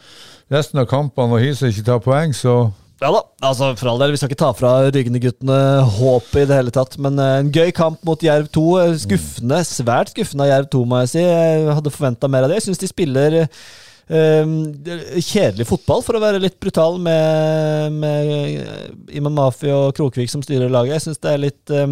[0.53, 4.11] resten av kampene og Hise ikke tar poeng, så Ja da, altså for all del,
[4.11, 5.59] vi skal ikke ta fra Rygne-guttene
[5.95, 6.97] håpet i det hele tatt.
[6.99, 8.63] Men eh, en gøy kamp mot Jerv 2.
[8.81, 11.21] eh, Skuffende, svært skuffende av Jerv 2, må jeg si.
[11.23, 12.57] Jeg hadde forventa mer av det.
[12.59, 14.51] Jeg syns de spiller eh,
[15.23, 20.67] kjedelig fotball, for å være litt brutal, med, med Iman Mafi og Krokvik som styrer
[20.67, 20.97] laget.
[20.97, 21.87] Jeg syns det er litt eh,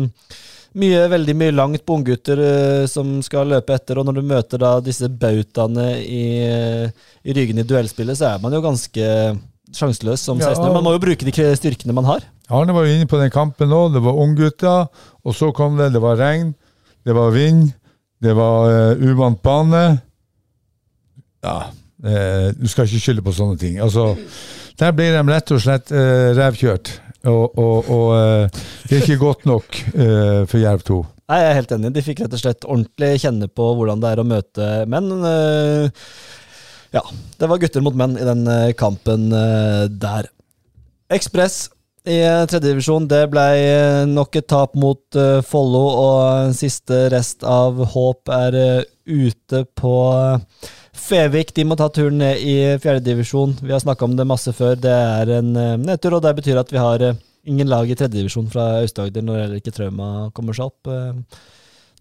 [0.77, 4.61] mye, veldig mye langt på unggutter uh, som skal løpe etter, og når du møter
[4.61, 9.07] da disse bautaene i, uh, i ryggen i duellspillet, så er man jo ganske
[9.75, 10.53] sjanseløs som Ja.
[10.53, 12.25] 16 Man må jo bruke de styrkene man har.
[12.49, 13.89] Arne var jo inne på den kampen nå.
[13.91, 14.87] Det var unggutter,
[15.23, 16.53] og så kom det Det var regn,
[17.05, 17.73] det var vind,
[18.23, 20.01] det var uh, uvant bane.
[21.43, 21.69] Ja,
[22.05, 23.79] uh, du skal ikke skylde på sånne ting.
[23.79, 24.15] Altså,
[24.79, 26.91] der blir de rett og slett uh, revkjørt.
[27.27, 30.99] Og, og, og eh, det er ikke godt nok eh, for Jerv 2.
[31.27, 31.93] Nei, Jeg er helt enig.
[31.95, 35.09] De fikk rett og slett ordentlig kjenne på hvordan det er å møte menn.
[35.11, 35.89] Uh,
[36.95, 37.01] ja,
[37.35, 38.47] det var gutter mot menn i den
[38.79, 39.27] kampen
[39.99, 40.29] der.
[41.11, 41.65] Ekspress
[42.07, 43.09] i tredjedivisjon.
[43.11, 43.43] Det ble
[44.07, 48.57] nok et tap mot Follo, og siste rest av håp er
[49.03, 49.97] ute på
[50.97, 53.55] Fevik de må ta turen ned i fjerdedivisjon.
[53.61, 54.75] Vi har snakka om det masse før.
[54.81, 57.95] Det er en uh, nedtur, og det betyr at vi har uh, ingen lag i
[57.95, 60.89] tredjedivisjon fra Aust-Agder når heller ikke Trauma kommer seg opp.
[60.89, 61.39] Uh,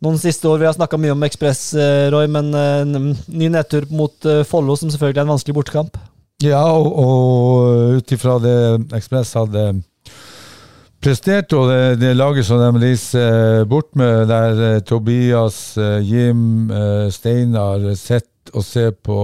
[0.04, 1.70] noen siste år vi har snakka mye om Ekspress,
[2.12, 5.96] Roy, men en ny nedtur mot Follo, som selvfølgelig er en vanskelig bortekamp.
[6.44, 8.59] Ja, og, og ut ifra det
[8.98, 9.70] Ekspress hadde
[11.06, 16.68] prestert, og det, det laget som de reiser bort med, der eh, Tobias, eh, Jim,
[17.14, 19.18] Steinar, Steinar og ser på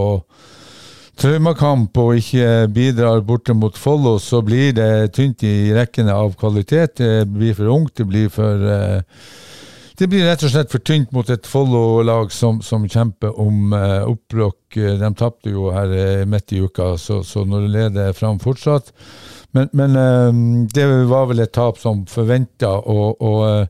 [1.21, 6.99] traumakamp og ikke bidrar borte mot Follo, så blir det tynt i rekkene av kvalitet.
[6.99, 9.03] Det blir for ungt, det blir for eh,
[9.99, 14.09] det blir rett og slett for tynt mot et Follo-lag som, som kjemper om uh,
[14.09, 14.79] opprykk.
[14.99, 18.91] De tapte jo her eh, midt i uka, så, så nå leder fram fortsatt.
[19.53, 23.69] Men, men eh, det var vel et tap som forventa, og, og eh,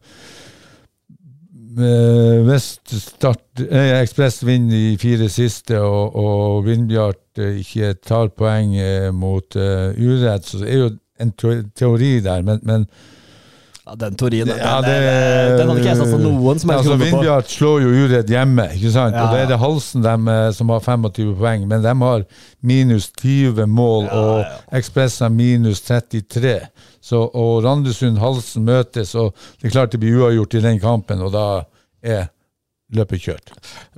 [1.78, 9.08] Start eh, Ekspress vinner de fire siste, og, og Vindbjart eh, ikke tar poeng eh,
[9.14, 10.90] mot eh, uredd, så er jo
[11.22, 12.86] en teori der, men, men
[13.86, 16.84] Ja, den Torin den, Ja, den, det- den hadde ikke jeg satsa noen som helst
[16.86, 17.16] altså, krone på.
[17.16, 19.14] Vindbjart slår jo uredd hjemme, ikke sant?
[19.16, 22.24] Ja, og det er det Halsen dem, eh, som har 25 poeng, men de har
[22.62, 24.20] minus 20 mål, Ja, ja.
[24.22, 26.60] og Ekspress har minus 33.
[27.02, 31.32] Så, og Randesund-Halsen møtes, og det er klart det blir uavgjort i den kampen, og
[31.34, 31.64] da
[32.02, 32.28] er
[32.92, 33.50] løpet er kjørt.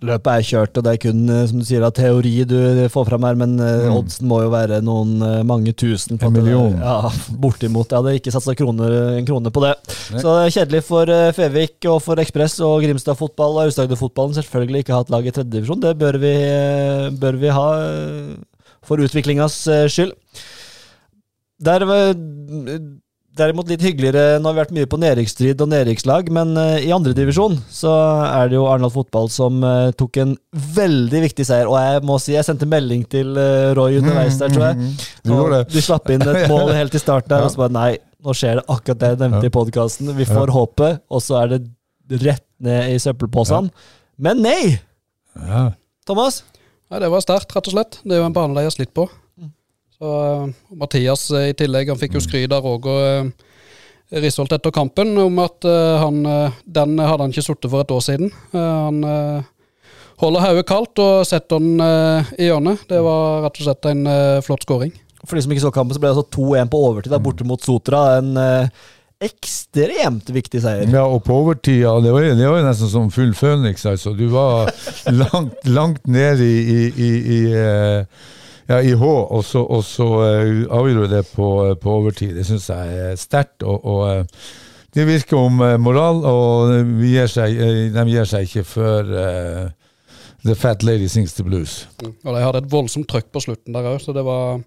[0.06, 2.56] Løpet er kjørt, og det er kun eh, som du sier, da, teori du
[2.94, 3.96] får fram her, men eh, Mm.
[3.98, 6.18] oddsen må jo være noen eh, mange tusen.
[6.22, 6.76] En million.
[6.78, 7.10] Ja,
[7.42, 7.90] Bortimot.
[7.90, 9.74] Jeg hadde ikke satsa en krone på det.
[10.14, 10.22] Nei.
[10.22, 14.84] Så det er kjedelig for Fevik og for Ekspress og Grimstad fotball og Aust-Agder-fotballen selvfølgelig
[14.84, 15.82] ikke hatt lag i tredjedivisjon.
[15.84, 16.34] Det bør vi,
[17.20, 17.68] bør vi ha
[18.84, 20.14] for utviklingas skyld.
[21.64, 21.84] Der
[23.34, 26.92] Derimot litt hyggeligere Nå har vi vært mye på nedrykksstrid og nedrykkslag, men eh, i
[26.94, 27.90] andredivisjon så
[28.28, 30.36] er det jo Arendal Fotball som eh, tok en
[30.76, 31.66] veldig viktig seier.
[31.70, 34.92] Og jeg må si, jeg sendte melding til eh, Roy underveis der, tror jeg.
[35.26, 35.66] Du gjorde det.
[35.66, 37.90] Og Du slapp inn et mål helt i starten der, og så bare nei,
[38.22, 40.14] nå skjer det akkurat det jeg nevnte i podkasten.
[40.20, 41.60] Vi får håpet, og så er det
[42.22, 43.72] rett ned i søppelposen.
[44.22, 44.76] Men nei!
[46.06, 46.44] Thomas?
[46.86, 47.98] Nei, Det var sterkt, rett og slett.
[48.06, 49.08] Det er jo en bane de har slitt på.
[50.04, 53.50] Eh, Mathias eh, i tillegg, han fikk jo skryt av Roger uh,
[54.14, 57.94] Risholt etter kampen om at eh, han, eh, den hadde han ikke sittet for et
[57.94, 58.28] år siden.
[58.52, 59.46] Eh, han eh,
[60.22, 62.84] holder hodet kaldt og setter den eh, i hjørnet.
[62.90, 64.92] Det var rett og slett en eh, flott skåring.
[65.24, 67.48] For de som ikke så kampen, så ble det altså 2-1 på overtid der borte
[67.48, 68.04] mot Sotra.
[68.20, 68.84] En eh,
[69.24, 70.86] ekstremt viktig seier.
[70.92, 74.12] Ja, og på overtida, det var, det var jo nesten som full føniks, altså.
[74.14, 74.70] Du var
[75.22, 78.30] langt, langt ned i, i, i, i, eh,
[78.68, 81.48] ja, i H, og så, og så eh, avgjorde du det på,
[81.80, 82.34] på overtid.
[82.36, 83.62] Det syns jeg er sterkt.
[83.62, 84.42] Og, og eh,
[84.94, 89.14] det virker om eh, moral, og vi gir seg, eh, de gir seg ikke før
[89.14, 89.64] uh,
[90.46, 91.82] The Fat Lady Sings the Blues.
[92.00, 94.62] Og de hadde et voldsomt trøkk på slutten der òg, så det var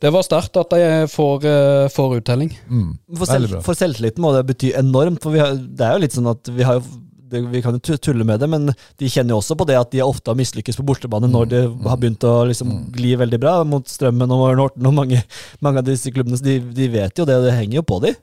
[0.00, 2.52] det var sterkt at de får, uh, får uttelling.
[2.72, 2.92] Mm.
[3.14, 5.20] For, selv, for selvtilliten må det bety enormt.
[5.22, 7.76] For vi har, det er jo litt sånn at vi har jo det, Vi kan
[7.76, 10.38] jo tulle med det, men de kjenner jo også på det at de ofte har
[10.38, 14.56] mislykkes på bortebane når det har begynt å liksom gli veldig bra mot Strømmen og
[14.58, 15.22] Norton og mange,
[15.64, 16.38] mange av disse klubbene.
[16.40, 18.14] Så de, de vet jo det, og det henger jo på de.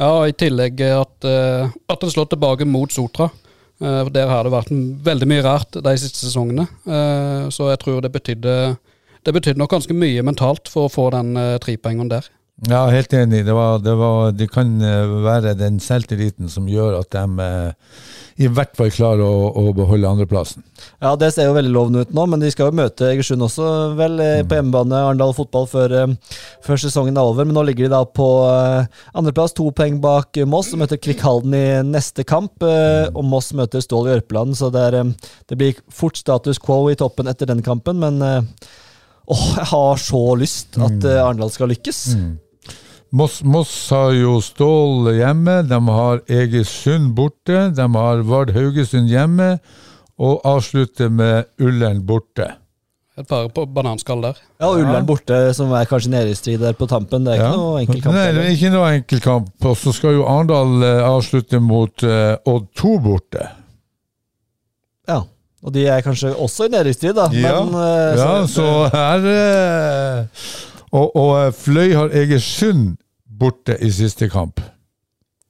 [0.00, 3.28] Ja, og i tillegg at, eh, at det slår tilbake mot Sotra.
[3.82, 4.72] Eh, for Der har det vært
[5.04, 6.66] veldig mye rart de siste sesongene.
[6.86, 8.78] Eh, Så jeg tror det betydde
[9.22, 12.26] det betydde nok ganske mye mentalt for å få den trepoengeren der.
[12.70, 13.42] Ja, helt enig.
[13.46, 17.96] Det, var, det, var, det kan eh, være den selvtilliten som gjør at de eh,
[18.42, 20.62] i hvert fall klarer å, å beholde andreplassen.
[21.02, 23.66] Ja, Det ser jo veldig lovende ut nå, men de skal jo møte Egersund også,
[23.98, 24.46] vel, mm.
[24.48, 25.00] på hjemmebane.
[25.08, 27.48] Arendal fotball før, eh, før sesongen er over.
[27.48, 31.02] Men nå ligger de da på eh, andreplass, to poeng bak eh, Moss, og møter
[31.02, 32.62] Kvikk Halden i neste kamp.
[32.62, 36.62] eh, Og Moss møter Stål i Ørpeland, så det, er, eh, det blir fort status
[36.62, 37.98] quo i toppen etter den kampen.
[38.02, 42.00] Men Åh, oh, jeg har så lyst at eh, Arendal skal lykkes.
[43.12, 49.58] Moss, Moss har jo Stål hjemme, de har Egersund borte, de har Vard Haugesund hjemme,
[50.16, 52.46] og avslutter med Ullern borte.
[53.20, 54.38] Et par på bananskall der.
[54.56, 57.26] Ja, Ullern borte, som er kanskje nede i strid der på tampen.
[57.26, 58.16] Det er ikke noe enkel kamp.
[58.16, 59.52] Nei, det er ikke noe enkel kamp.
[59.68, 63.44] Og så skal jo Arendal eh, avslutte mot uh, Odd 2 borte.
[65.12, 65.18] Ja,
[65.60, 67.28] og de er kanskje også i nedrykksstrid, da.
[67.36, 67.60] Ja.
[67.60, 70.48] Men, eh, Ja, så her uh,
[70.96, 72.96] Og, og Fløy har Egersund
[73.42, 74.62] borte i siste kamp.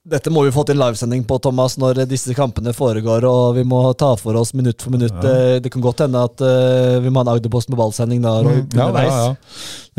[0.03, 3.85] Dette må vi få til livesending på, Thomas, når disse kampene foregår, og vi må
[3.95, 5.15] ta for oss minutt for minutt.
[5.23, 5.61] Ja.
[5.63, 8.65] Det kan godt hende at uh, vi må ha en Agderpost med ballsending da, Mm,
[8.75, 9.29] Ja, ja.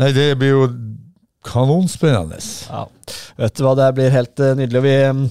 [0.03, 0.67] Nei, det blir jo
[1.45, 2.37] kanonspennende.
[2.69, 2.83] Ja.
[3.41, 4.83] Vet du hva, det blir helt uh, nydelig.
[4.85, 5.25] Vi, um,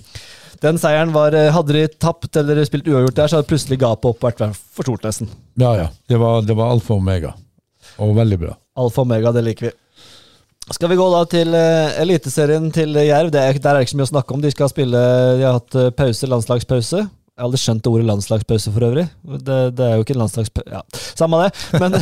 [0.65, 4.11] den seieren var uh, Hadde de tapt eller spilt uavgjort der, så hadde plutselig gapet
[4.11, 4.43] opp vært
[4.75, 5.31] for stort, nesten.
[5.61, 5.89] Ja, ja.
[6.11, 7.35] Det var, det var alfa og omega.
[8.03, 8.59] Og veldig bra.
[8.75, 9.75] Alfa og omega, det liker vi.
[10.73, 13.29] Skal vi gå da til uh, Eliteserien til Jerv?
[13.29, 14.41] Er, der er det ikke så mye å snakke om.
[14.41, 15.03] De skal spille
[15.37, 17.03] De har hatt eh, pause, landslagspause.
[17.35, 19.05] Jeg har aldri skjønt det ordet landslagspause for øvrig.
[19.43, 20.83] Det, det er jo ikke en landslagspause Ja,
[21.19, 21.49] samme det,
[21.83, 21.97] men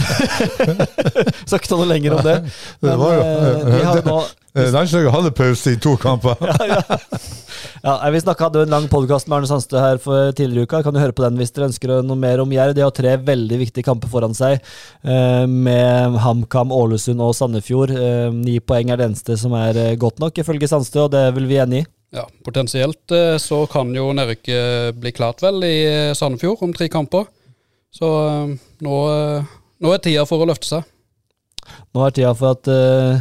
[1.49, 2.35] Skal ikke ta noe lenger om det.
[2.45, 4.21] Det Men var jo- eh, har nå
[4.53, 6.37] Eh, Landslaget hadde pause i to kamper.
[6.37, 10.67] Ja, nei, Vi snakket, hadde jo en lang podkast med Arne Sandstø her for tidligere
[10.67, 10.83] i uka.
[10.85, 12.75] Kan du høre på den hvis dere ønsker noe mer om Jerv.
[12.77, 14.61] De har tre veldig viktige kamper foran seg,
[15.09, 17.97] eh, med HamKam, Ålesund og Sandefjord.
[17.97, 21.25] Eh, ni poeng er det eneste som er eh, godt nok, ifølge Sandstø, og det
[21.33, 21.89] vel vi enig i.
[22.13, 26.91] Ja, Potensielt eh, så kan jo nedrykket bli klart vel i eh, Sandefjord om tre
[26.93, 27.29] kamper.
[27.93, 30.89] Så eh, nå, eh, nå er tida for å løfte seg.
[31.97, 33.21] Nå er tida for at uh,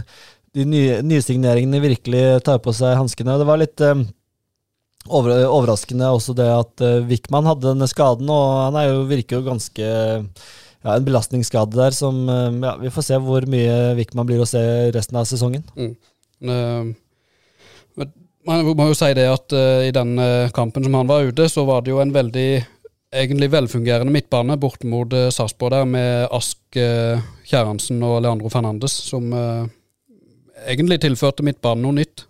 [0.58, 3.36] de nye, nysigneringene virkelig tar på seg hanskene.
[3.38, 4.02] Det var litt um,
[5.14, 9.40] over, overraskende også det at uh, Wickman hadde denne skaden, og han er jo, virker
[9.40, 9.92] jo ganske
[10.82, 14.50] ja, en belastningsskade der som eh, ja, Vi får se hvor mye Wickman blir å
[14.50, 14.62] se
[14.96, 15.66] resten av sesongen.
[15.78, 16.92] Eh,
[18.00, 18.14] men
[18.48, 21.48] man må jo si det at uh, i den eh, kampen som han var ute,
[21.50, 22.50] så var det jo en veldig
[23.12, 28.96] egentlig velfungerende midtbane bort mot uh, Sarpsborg der, med Ask, uh, Kjæransen og Leandro Fernandes,
[29.12, 29.66] som uh,
[30.66, 32.26] egentlig tilførte midtbanen noe nytt.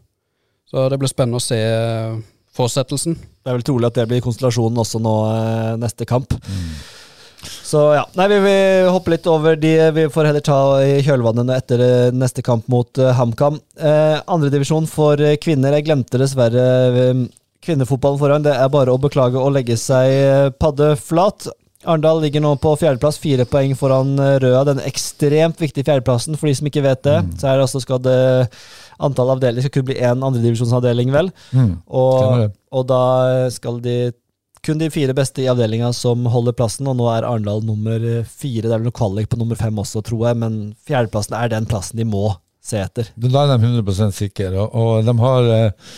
[0.72, 1.60] Så det blir spennende å se
[2.56, 3.16] fortsettelsen.
[3.16, 5.16] Det er vel trolig at det blir konstellasjonen også nå
[5.82, 6.32] neste kamp.
[7.42, 11.54] Så ja, nei, vi vil hoppe litt over de vi får heller ta i kjølvannet
[11.56, 13.58] etter eh, neste kamp mot uh, HamKam.
[13.80, 15.78] Eh, Andredivisjon for eh, kvinner.
[15.78, 16.68] Jeg glemte dessverre
[17.06, 17.24] eh,
[17.66, 18.46] kvinnefotballen foran.
[18.46, 21.50] Det er bare å beklage å legge seg eh, paddeflat.
[21.82, 24.62] Arendal ligger nå på fjerdeplass, fire poeng foran eh, Røa.
[24.68, 27.18] Den ekstremt viktige fjerdeplassen, for de som ikke vet det.
[27.42, 28.20] Så er det altså skal det
[29.02, 31.32] antall avdelinger skal kun bli én andredivisjonsavdeling, vel.
[31.58, 31.72] Mm.
[31.90, 33.06] Og, og da
[33.50, 33.96] skal de
[34.66, 38.68] kun de fire beste i avdelinga som holder plassen, og nå er Arendal nummer fire.
[38.68, 41.68] Det er vel noe kvalik på nummer fem også, tror jeg, men fjerdeplassen er den
[41.70, 42.30] plassen de må
[42.62, 43.10] se etter.
[43.18, 44.52] Da er de 100% sikre.
[44.62, 45.94] Og, og de har eh,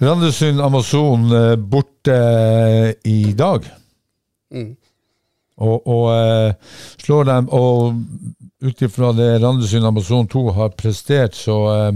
[0.00, 3.68] Randesund Amazon eh, borte eh, i dag.
[4.54, 4.70] Mm.
[5.60, 7.98] Og, og eh, slår dem Og
[8.64, 11.90] ut ifra det Randesund Amazon 2 har prestert, så eh,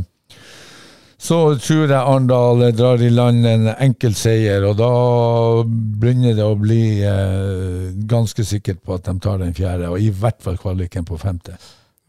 [1.24, 4.90] så tror jeg Arendal drar i land en enkel seier, og da
[5.64, 10.10] begynner det å bli eh, ganske sikkert på at de tar den fjerde, og i
[10.12, 11.56] hvert fall kvaliken på femte.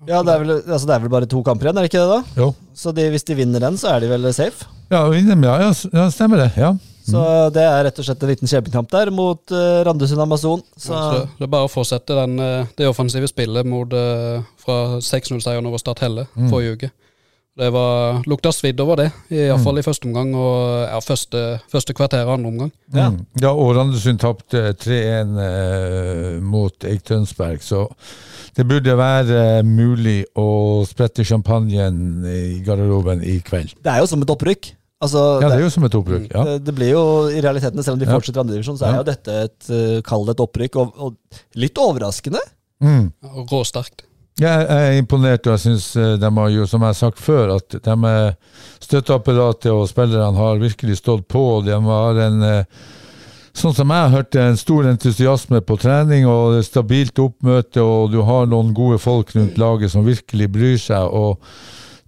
[0.06, 2.04] Ja, det er, vel, altså det er vel bare to kamper igjen, er det ikke
[2.04, 2.42] det, da?
[2.44, 2.50] Jo.
[2.76, 4.68] Så de, hvis de vinner den, så er de vel safe?
[4.92, 6.50] Ja, vinner med, ja, ja, ja, stemmer det.
[6.60, 6.74] Ja.
[7.06, 7.22] Så
[7.54, 10.62] det er rett og slett en liten kjempekamp der mot uh, Randesund Amazon.
[10.76, 14.42] Så Så det, det er bare å fortsette den, eh, det offensive spillet mot, uh,
[14.60, 16.94] fra 6-0-seieren over Start Helle forrige uke.
[17.56, 22.26] Det var, lukta svidd over det, iallfall i første omgang og ja, første, første kvarter
[22.28, 22.72] og andre omgang.
[22.92, 23.06] Ja.
[23.14, 23.22] Mm.
[23.40, 27.86] ja, og Randesund tapte 3-1 eh, mot Eik Tønsberg, så
[28.58, 33.72] det burde være eh, mulig å sprette champagnen i garderoben i kveld.
[33.86, 34.74] det er jo som et opprykk.
[35.06, 36.28] Altså, Ja, det er jo som et opprykk.
[36.36, 36.44] Ja.
[36.50, 38.18] det, det blir jo i realiteten, selv om de Ja.
[38.18, 39.00] fortsetter andredivisjon, så er Ja.
[39.00, 42.40] jo dette et uh, Kall det et opprykk, og, og litt overraskende.
[42.84, 43.12] Mm.
[43.32, 44.04] Og Råsterkt.
[44.42, 45.86] Jeg er imponert, og jeg syns
[46.20, 50.60] de har jo, som jeg har sagt før, at de eh, støtteapparatet og spillerne har
[50.60, 51.44] virkelig stått på.
[51.58, 52.84] og De har en eh,
[53.56, 58.50] Sånn som jeg hørte, en stor entusiasme på trening og stabilt oppmøte, og du har
[58.52, 61.40] noen gode folk rundt laget som virkelig bryr seg og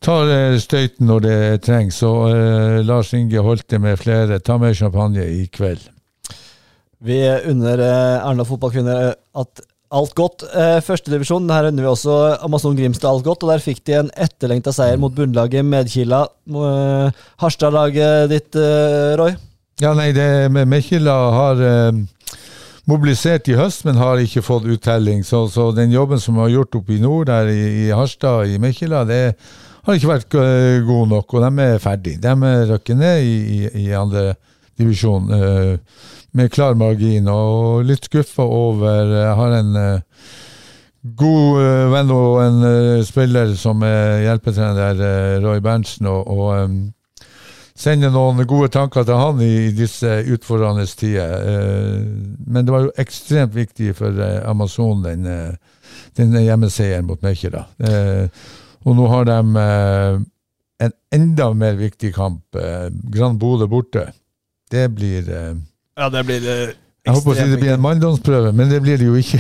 [0.04, 2.02] tar eh, støyten når det trengs.
[2.04, 5.88] Så eh, Lars Inge Holte med flere, ta med champagne i kveld.
[7.08, 10.44] Vi unner Erna fotballkvinner eh, at alt godt.
[10.52, 14.12] Eh, Førstedivisjon, her unner vi også Amazon Grimstad alt godt, og der fikk de en
[14.20, 16.26] etterlengta seier mot bunnlaget Medkila.
[16.48, 19.36] Eh, Harstad-laget ditt, eh, Roy?
[19.80, 21.60] Ja, nei, det med Mekila har
[22.90, 25.22] mobilisert i høst, men har ikke fått uttelling.
[25.24, 28.58] Så, så den jobben som har gjort oppe i nord, der i, i Harstad, i
[28.58, 29.36] Medkila, det
[29.86, 30.38] har ikke vært
[30.88, 32.16] god nok, og de er ferdig.
[32.24, 32.34] De
[32.72, 34.32] røkker ned i, i, i andre
[34.80, 35.30] divisjon
[36.34, 40.02] med klar margin, og litt skuffa over Jeg har en eh,
[41.18, 45.02] god eh, venn og en eh, spiller som er hjelpetrener,
[45.46, 46.78] Roy Berntsen, og, og em,
[47.78, 51.34] sende noen gode tanker til han i disse utfordrende tider.
[51.48, 52.06] Eh,
[52.46, 55.54] Men det var jo ekstremt viktig for eh, Amazon, den, eh,
[56.18, 57.66] den hjemmeseieren mot Mekjera.
[58.88, 60.20] Og nå har de eh,
[60.86, 62.56] en enda mer viktig kamp.
[62.56, 64.12] eh, Grand Bodø borte.
[64.72, 65.56] Det blir eh,
[65.98, 69.08] Ja, det blir Jeg håper å si det blir en manndomsprøve, men det blir det
[69.08, 69.40] jo ikke.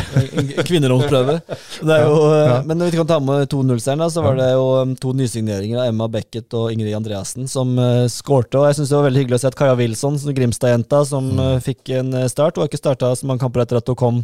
[0.70, 1.36] Kvinneromsprøve.
[1.84, 2.62] Det er jo, eh, Ja.
[2.66, 5.92] Men når vi kan ta med 2-0-seieren, så var det jo um, to nysigneringer av
[5.92, 7.76] Emma Beckett og Ingrid Andreassen som
[8.10, 8.62] skårte.
[8.62, 11.44] Og jeg syns det var veldig hyggelig å se at Kaja Wilson, Grimstad-jenta, som mm.
[11.68, 12.56] fikk en eh, start.
[12.56, 14.24] Hun har ikke starta så mange kamper etter at hun kom,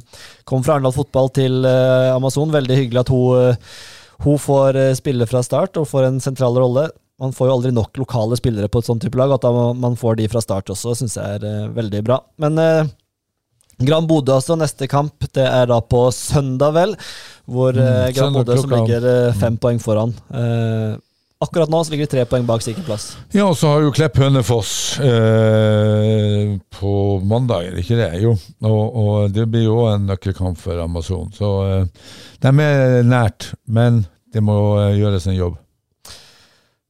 [0.50, 2.54] kom fra Arendal fotball til eh, Amazon.
[2.56, 3.78] Veldig hyggelig at hun, eh,
[4.24, 6.88] hun får eh, spille fra start og får en sentral rolle.
[7.22, 9.32] Man får jo aldri nok lokale spillere på et sånt type lag.
[9.36, 9.46] At
[9.78, 12.20] man får de fra start også, syns jeg er eh, veldig bra.
[12.42, 12.92] Men eh,
[13.84, 16.98] Gran Bodø altså, neste kamp det er da på søndag, vel.
[17.50, 20.14] Hvor eh, Gran Bodø som ligger eh, fem poeng foran.
[20.34, 20.94] Eh,
[21.44, 23.10] akkurat nå så ligger de tre poeng bak sikkerplass.
[23.36, 24.74] Ja, og så har jo Klepp Hønefoss
[25.04, 26.94] eh, på
[27.30, 28.12] mandag, er det ikke det?
[28.24, 28.38] Jo.
[28.66, 31.30] Og, og det blir jo en nøkkelkamp for Amazon.
[31.36, 31.52] Så
[32.42, 34.58] de er nært, men det må
[34.98, 35.60] gjøres en jobb.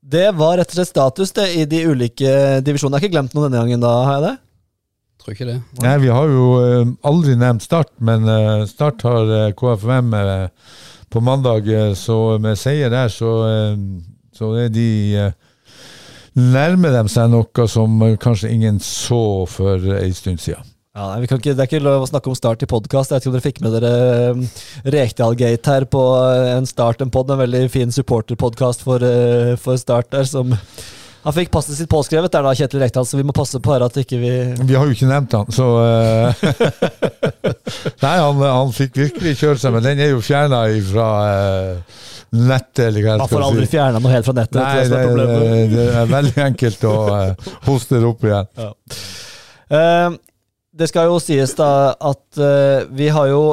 [0.04, 2.32] Det var rett og slett status det i de ulike
[2.66, 3.00] divisjonene.
[3.00, 4.34] Jeg har ikke glemt noe denne gangen, da, har jeg det?
[5.24, 5.60] Tror ikke det.
[5.80, 10.76] Nei, vi har jo uh, aldri nevnt Start, men uh, Start har uh, KFUM eh,
[11.14, 13.32] på mandag, så med seier der, så,
[14.34, 14.88] så er de
[16.34, 20.73] Nærmer de seg noe som kanskje ingen så for ei stund siden.
[20.94, 23.10] Ja, nei, vi kan ikke, Det er ikke lov å snakke om Start i podkast.
[23.10, 23.94] Jeg vet ikke om dere fikk med dere
[24.30, 24.42] um,
[24.94, 29.80] Rekdal-gate her på eh, en Start en pod, en veldig fin supporterpodkast for, uh, for
[29.82, 30.52] Start der, som
[31.24, 33.82] Han fikk passet sitt påskrevet der da, Kjetil Rekdal, så vi må passe på her
[33.88, 34.34] at ikke vi
[34.70, 36.44] Vi har jo ikke nevnt han, så uh,
[38.06, 40.60] Nei, han, han fikk virkelig kjørt seg, men den er jo fjerna
[40.92, 42.04] fra uh,
[42.38, 43.72] nettet, eller hva Man jeg får aldri si.
[43.74, 44.62] fjerna noe helt fra nettet.
[44.62, 48.70] Nei, det, det, det, er veldig enkelt å eh, hoste det opp igjen.
[49.74, 50.16] Eh,
[50.74, 53.44] det skal jo sies da at uh, vi har jo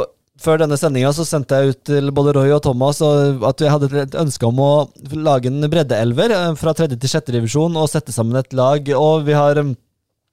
[0.41, 4.17] før denne sendinga sendte jeg ut til både Roy og Thomas at vi hadde et
[4.23, 4.73] ønske om å
[5.13, 8.89] lage en breddeelver eh, fra tredje til sjette divisjon og sette sammen et lag.
[8.97, 9.75] Og vi har eh,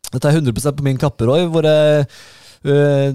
[0.08, 1.50] Dette er 100% på min kappe, Roy.
[1.52, 2.06] Hvor jeg,
[2.72, 3.10] eh,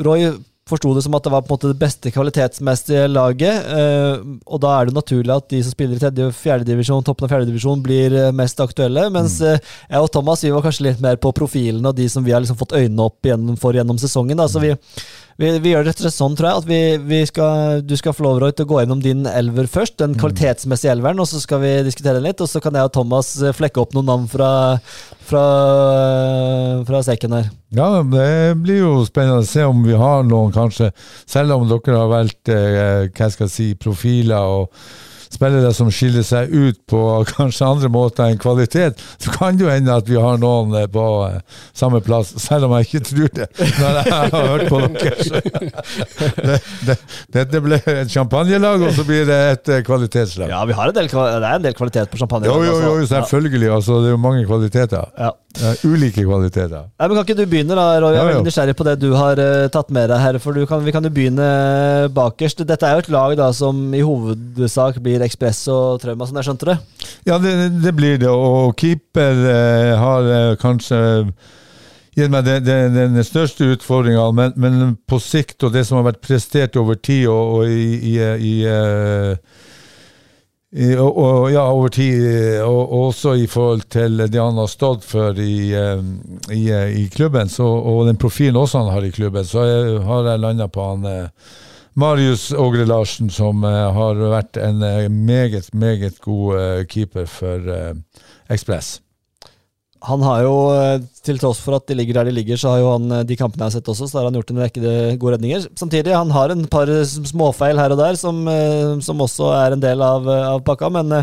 [0.00, 0.30] Roy
[0.68, 3.66] forsto det som at det var på en måte det beste kvalitetsmessige laget.
[3.68, 7.04] eh, og da er det naturlig at de som spiller i tredje og fjerde divisjon,
[7.04, 9.10] toppen av fjerde divisjon, blir eh, mest aktuelle.
[9.12, 12.24] Mens eh, jeg og Thomas vi var kanskje litt mer på profilen og de som
[12.24, 13.28] vi har liksom fått øynene opp
[13.60, 14.40] for gjennom sesongen.
[14.40, 14.48] Da.
[14.48, 14.72] Så vi,
[15.40, 17.94] vi, vi gjør det rett og slett sånn, tror jeg, at vi, vi skal, du
[17.98, 19.96] skal få lov Roy, til å gå gjennom din elver først.
[20.02, 22.42] Den kvalitetsmessige elveren, og så skal vi diskutere den litt.
[22.44, 24.50] Og så kan jeg og Thomas eh, flekke opp noen navn fra,
[25.26, 25.44] fra,
[26.86, 27.50] fra sekken her.
[27.74, 28.28] Ja, det
[28.62, 30.92] blir jo spennende å se om vi har noen, kanskje,
[31.26, 34.70] selv om dere har valgt eh, hva skal jeg si, profiler og
[35.34, 37.00] spillere som skiller seg ut på
[37.34, 40.88] kanskje andre måter enn kvalitet, så kan det jo hende at vi har noen eh,
[40.90, 41.40] på eh,
[41.76, 43.48] samme plass, selv om jeg ikke tror det
[43.80, 45.42] når jeg har hørt på dere.
[46.44, 46.94] Det, det,
[47.32, 50.50] dette ble et champagnelag, og så blir det et eh, kvalitetslag.
[50.50, 52.48] Ja, vi har en del, det er en del kvalitet på champagne.
[52.48, 53.14] Jo, jo, jo, altså.
[53.14, 53.70] selvfølgelig.
[53.74, 55.08] Altså, det er jo mange kvaliteter.
[55.18, 55.32] Ja.
[55.86, 56.88] Ulike kvaliteter.
[56.98, 58.14] Nei, men Kan ikke du begynne, da, Roy?
[58.14, 58.32] Jeg er Ja, ja.
[58.32, 60.38] veldig nysgjerrig på det du har uh, tatt med deg her.
[60.42, 61.48] For du kan, Vi kan jo begynne
[62.14, 62.64] bakerst.
[62.66, 66.48] Dette er jo et lag da som i hovedsak blir Ekspress og Trauma, som jeg
[66.48, 66.78] skjønte det?
[67.28, 68.30] Ja, det, det blir det.
[68.30, 71.00] Og keeper eh, har eh, kanskje
[72.14, 76.78] gitt meg den største utfordringa, men, men på sikt, og det som har vært prestert
[76.78, 79.34] over tid og, og i, i, i, eh,
[80.74, 82.22] i og, og, ja, over tid,
[82.62, 86.62] og, og også i forhold til det han har stått for i, i,
[87.02, 90.42] i klubben, så, og den profilen også han har i klubben, så jeg, har jeg
[90.46, 91.06] landa på han
[91.94, 97.70] Marius Ågre Larsen, som eh, har vært en eh, meget, meget god eh, keeper for
[98.50, 98.98] Ekspress.
[100.04, 100.56] Han har jo,
[101.24, 103.62] til tross for at de ligger der de ligger, så har jo han de kampene
[103.62, 104.82] jeg har sett også, så har han gjort en rekke
[105.16, 105.64] gode redninger.
[105.80, 108.42] Samtidig, han har en par småfeil her og der, som,
[109.00, 110.92] som også er en del av, av pakka.
[110.92, 111.22] Men,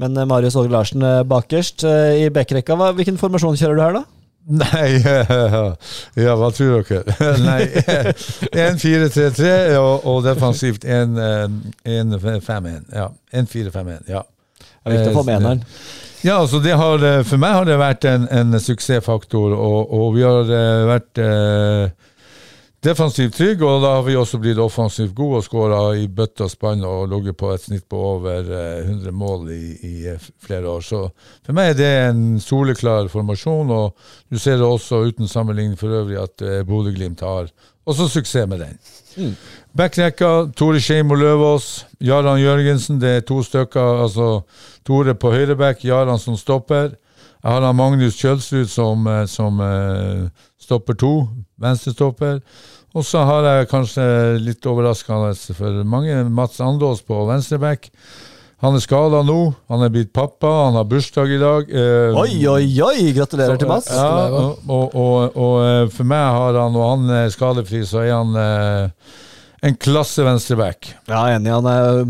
[0.00, 4.15] men Marius Åge Larsen bakerst i backrekka, hvilken formasjon kjører du her, da?
[4.62, 5.02] Nei
[6.26, 7.02] Ja, hva tror dere?
[7.48, 7.64] Nei,
[8.54, 12.84] 1-4-3-3 og, og defensivt 1-5-1.
[12.94, 14.06] Ja, 1-4-5-1.
[14.12, 14.22] Ja.
[14.86, 15.60] Det er viktig å få med eneren.
[16.22, 20.14] Ja, altså det har, eh, For meg har det vært en, en suksessfaktor, og, og
[20.16, 21.90] vi har eh, vært eh,
[22.84, 26.52] defensivt trygg, og da har vi også blitt offensivt gode og skåra i bøtte og
[26.52, 30.68] spann og ligget på et snitt på over eh, 100 mål i, i eh, flere
[30.70, 30.84] år.
[30.84, 31.02] Så
[31.46, 35.94] for meg er det en soleklar formasjon, og du ser det også uten sammenligning for
[36.02, 37.50] øvrig at eh, Bodø-Glimt har
[37.86, 39.34] også suksess med den.
[39.76, 43.00] Backrekka, Tore Skeimo Løvaas, Jaran Jørgensen.
[43.00, 44.02] Det er to stykker.
[44.02, 44.40] altså
[44.86, 46.96] Tore på høyreback, Jaran som stopper.
[47.46, 51.12] Jeg har han Magnus Kjølsrud som, eh, som eh, stopper to,
[51.62, 52.40] venstrestopper.
[52.96, 54.04] Og så har jeg kanskje
[54.40, 57.90] litt overraskende for mange Mats Andås på venstreback.
[58.64, 59.34] Han er skada nå.
[59.68, 61.68] Han er blitt pappa, han har bursdag i dag.
[61.68, 63.10] Eh, Oi, oi, oi!
[63.12, 63.90] Gratulerer til Mats.
[63.92, 68.00] ja, og, og, og, og eh, for meg har han, og han er skadefri, så
[68.06, 69.12] er han eh,
[69.68, 70.88] en klasse venstreback.
[71.10, 71.52] Ja, enig.
[71.52, 72.00] Han er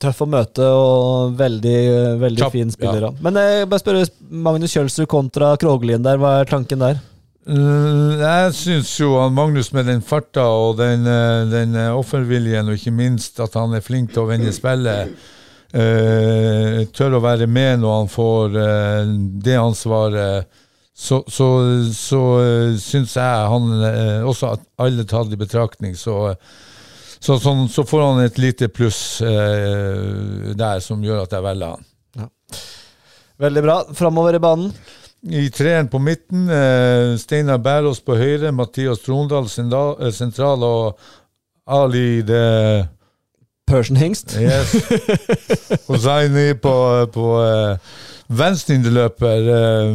[0.00, 1.76] tøff å møte og veldig,
[2.24, 3.10] veldig Kjapp, fin spiller.
[3.10, 3.12] Ja.
[3.28, 4.08] Men jeg bare spørre
[4.48, 6.16] Magnus Kjølsrud kontra Kroglien der.
[6.22, 7.04] Hva er tanken der?
[7.50, 12.68] Eh, Jeg syns jo han Magnus med den farta og den, eh, den eh, offerviljen,
[12.68, 15.10] og ikke minst at han er flink til å vende spillet,
[15.74, 18.58] eh, tør å være med når han får
[19.42, 20.46] det ansvaret,
[20.94, 21.46] så, så,
[21.96, 22.20] så
[22.76, 23.70] syns jeg han
[24.28, 26.34] Også at alle tatt i betraktning, så,
[27.16, 32.28] så, sånn, så får han et lite pluss der som gjør at jeg velger han.
[33.40, 33.78] Veldig bra.
[33.96, 34.74] Framover i banen.
[35.22, 40.98] I treeren på midten, eh, Steinar Bærås på høyre, Mathias Trondal eh, sentral og
[41.66, 42.88] Ali the
[43.66, 44.34] Persian Hingst.
[44.40, 44.72] Yes.
[45.88, 46.74] Hosseini på,
[47.12, 47.90] på eh,
[48.28, 49.50] venstreindreløper.
[49.50, 49.94] Uh,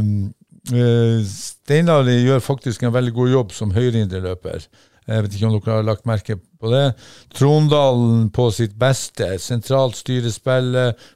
[0.76, 4.70] uh, Steinar gjør faktisk en veldig god jobb som høyreindreløper.
[5.06, 6.86] Jeg vet ikke om dere har lagt merke på det.
[7.34, 9.36] Trondalen på sitt beste.
[9.42, 10.72] Sentralt styrespill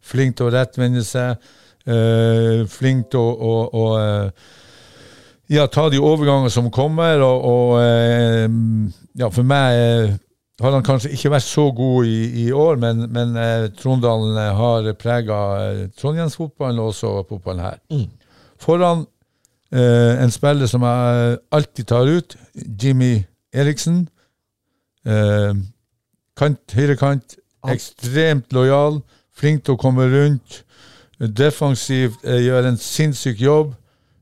[0.06, 1.38] flink til å rettvende seg.
[1.86, 4.48] Eh, flink til å, å, å eh,
[5.56, 7.22] ja, ta de overganger som kommer.
[7.26, 8.48] Og, og eh,
[9.20, 10.18] ja, for meg
[10.60, 13.38] har han kanskje ikke vært så god i, i år, men, men
[13.80, 15.38] Trondalen har prega
[16.02, 17.80] Trondheimsfotballen og også fotballen her.
[18.60, 19.06] Foran
[19.72, 22.36] eh, en spiller som jeg alltid tar ut,
[22.84, 23.24] Jimmy
[23.54, 24.08] Eriksen.
[25.08, 25.54] Eh,
[26.38, 27.38] kant, høyrekant,
[27.72, 29.02] ekstremt lojal,
[29.36, 30.64] flink til å komme rundt.
[31.20, 33.74] Defensivt eh, gjør en sinnssyk jobb.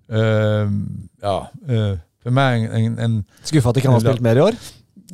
[0.10, 0.74] Eh,
[1.22, 1.38] ja,
[1.70, 1.94] eh,
[2.24, 4.58] for meg en, en, Skuffa at ikke han har spilt mer i år.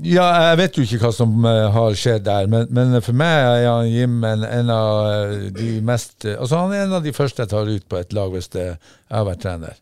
[0.06, 3.34] ja, jeg vet jo ikke hva som eh, har skjedd der, men, men for meg
[3.34, 7.44] er han Jim en, en av de mest Altså, han er en av de første
[7.44, 8.78] jeg tar ut på et lag hvis jeg
[9.12, 9.82] har vært trener.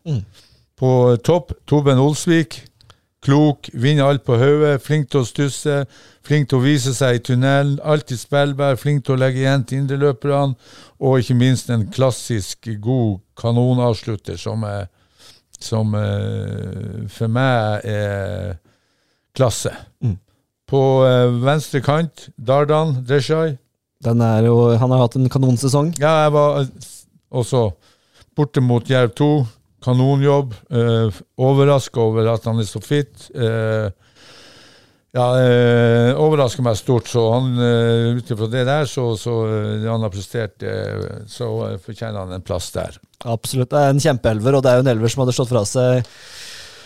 [0.82, 2.64] På topp, Toben Olsvik.
[3.22, 5.84] Klok, vinner alt på hodet, flink til å stusse,
[6.26, 9.82] flink til å vise seg i tunnelen, alltid spillbar, flink til å legge igjen til
[9.82, 10.56] indreløperne,
[10.98, 14.90] og ikke minst en klassisk god kanonavslutter som, er,
[15.62, 18.58] som er, for meg er
[19.38, 19.70] klasse.
[20.66, 23.56] På eh, venstre kant, Dardan Deshai.
[24.02, 25.92] Den jo, han har hatt en kanonsesong.
[26.00, 26.64] Ja, jeg var
[27.30, 27.68] også
[28.34, 29.34] borte mot Jerv 2.
[29.84, 30.54] Kanonjobb.
[30.70, 33.28] Eh, Overraska over at han er så fit.
[33.34, 33.90] Eh,
[35.12, 37.10] ja, eh, overrasker meg stort.
[37.12, 41.50] Så han, eh, ut ifra det der, så, så eh, han har prestert, eh, så
[41.66, 42.96] eh, fortjener han en plass der.
[43.28, 43.70] Absolutt.
[43.74, 46.08] Det er en kjempeelver, og det er jo en elver som hadde slått fra seg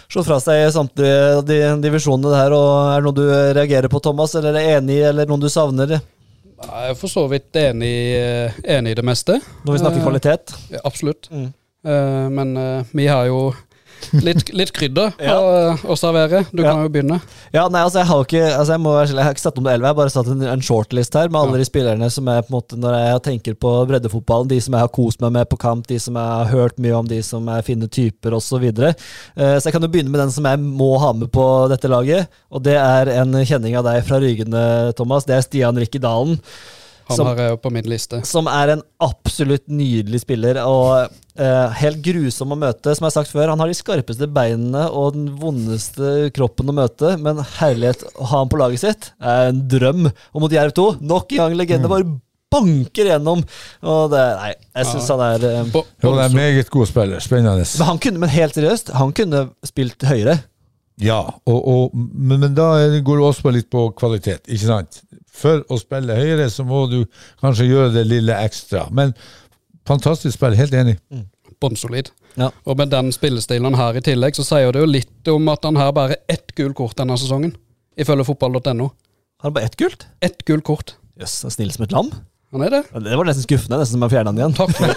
[0.07, 3.25] Slått fra seg i samtlige de divisjonene der, og Er det noe du
[3.59, 5.97] reagerer på, Thomas, eller er enig i, eller noen du savner?
[5.97, 9.41] Jeg er for så vidt enig, eh, enig i det meste.
[9.67, 10.55] Når vi snakker kvalitet.
[10.71, 11.27] Ja, absolutt.
[11.35, 11.51] Mm.
[11.87, 13.53] Eh, men eh, vi har jo
[14.21, 15.37] litt, litt krydder Ja.
[15.41, 16.43] å, å servere.
[16.53, 16.73] Du Ja.
[16.75, 17.17] kan jo begynne.
[17.55, 19.73] Ja, nei, altså jeg har ikke altså jeg, må, jeg har ikke satt om det
[19.73, 22.43] elleve, jeg har bare satt en, en shortlist her med alle de spillerne som er
[22.45, 25.49] på en måte Når jeg tenker på breddefotballen, de som jeg har kost meg med
[25.49, 28.51] på kamp, de som jeg har hørt mye om, de som er fine typer osv.
[28.57, 28.93] Så, videre.
[29.37, 31.89] Eh, så jeg kan jo begynne med den som jeg må ha med på dette
[31.91, 34.67] laget, og det er en kjenning av deg fra Rygene,
[34.99, 35.25] Thomas.
[35.27, 36.37] Det er Stian Rikke Dalen.
[37.07, 38.19] Han Som- er jo på min liste.
[38.27, 42.95] Som er en absolutt nydelig spiller, og eh, helt grusom å møte.
[42.97, 46.75] Som jeg har sagt før, han har de skarpeste beinene og den vondeste kroppen å
[46.75, 50.09] møte, men herlighet å ha han på laget sitt er en drøm.
[50.35, 52.11] Og mot Jerv 2, nok en gang legende, bare
[52.51, 53.43] banker gjennom.
[53.87, 57.23] Og det, nei, jeg syns han er eh, Jo, det er meget god spiller.
[57.23, 57.67] Spennende.
[57.79, 60.41] Men han kunne, men helt seriøst, han kunne spilt høyere.
[61.03, 62.71] Ja, og, og, men, men da
[63.05, 65.01] går det også litt på kvalitet, ikke sant?
[65.37, 67.03] For å spille høyere så må du
[67.43, 68.87] kanskje gjøre det lille ekstra.
[68.97, 69.13] Men
[69.89, 70.97] fantastisk spill, helt enig.
[71.61, 72.09] Bånnsolid.
[72.37, 72.51] Ja.
[72.69, 75.77] Og med den spillestilen her i tillegg, så sier det jo litt om at han
[75.81, 77.53] har bare ett gult kort denne sesongen.
[77.97, 78.89] Ifølge fotball.no.
[79.41, 80.09] Har han bare ett gult?
[80.25, 80.97] Ett gult kort.
[81.21, 82.11] Jøss, yes, snill som et lam.
[82.55, 82.81] Han er det.
[83.03, 84.53] Det var nesten skuffende, nesten som jeg fjerna den igjen.
[84.55, 84.93] Takler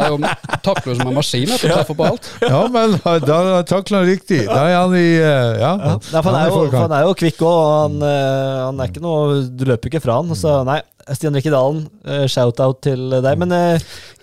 [0.00, 0.16] er jo
[0.64, 2.28] takler som en maskin etter å treffe på alt.
[2.40, 2.94] Ja, men
[3.26, 4.38] da takler han riktig.
[4.48, 7.04] Da er han i eh, Ja, Ja, for han, han er jo, for han er
[7.04, 10.32] jo kvikk òg, og han, eh, han er ikke noe Du løper ikke fra han.
[10.40, 10.78] Så nei,
[11.12, 13.30] Stian Rikke Dalen, eh, shout-out til deg.
[13.44, 13.54] Men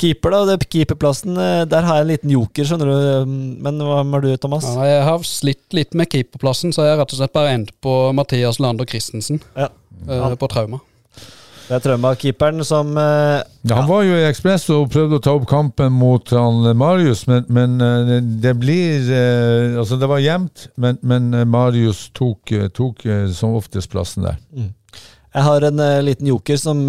[0.02, 0.58] keeper, da.
[0.66, 1.38] Keeperplassen,
[1.70, 3.40] der har jeg en liten joker, skjønner du.
[3.70, 4.66] Men hva har du, Thomas?
[4.74, 7.76] Ja, jeg har slitt litt med keeperplassen, så jeg har rett og slett bare endt
[7.86, 9.70] på Mathias Lander Christensen Ja.
[10.10, 10.82] på trauma.
[11.68, 15.34] Det er Trøndelag-keeperen som eh, Ja, han var jo i Ekspress og prøvde å ta
[15.36, 19.10] opp kampen mot han eh, Marius, men, men eh, det blir
[19.78, 23.04] Altså, det var jevnt, men, men Marius tok, tok
[23.36, 24.40] som oftest plassen der.
[25.36, 26.86] Jeg har en liten joker som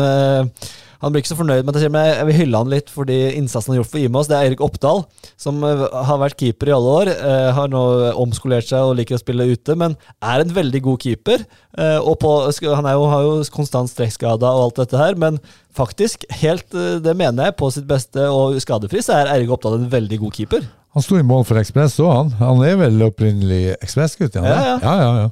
[1.03, 3.77] Han blir ikke så fornøyd med men jeg, vil hylle han litt fordi innsatsen han
[3.77, 4.31] har gjort for Imos.
[4.31, 5.05] Det er Erik Oppdal,
[5.39, 7.11] som eh, har vært keeper i alle år.
[7.15, 7.83] eh, har nå
[8.19, 11.47] omskolert seg og liker å spille ute, men er en veldig god keeper.
[11.79, 12.33] eh, og på,
[12.67, 15.39] han jo, har jo konstant strekkskada og alt dette her, men
[15.79, 19.91] faktisk, helt, det mener jeg, på sitt beste og skadefri, så er Erik Oppdal en
[19.93, 20.67] veldig god keeper.
[20.97, 22.31] Han sto i mål for Ekspress òg, han.
[22.41, 24.35] Han er vel opprinnelig Ekspressgutt?
[24.35, 24.79] Ja, Ja, ja.
[24.83, 25.29] ja, ja, ja.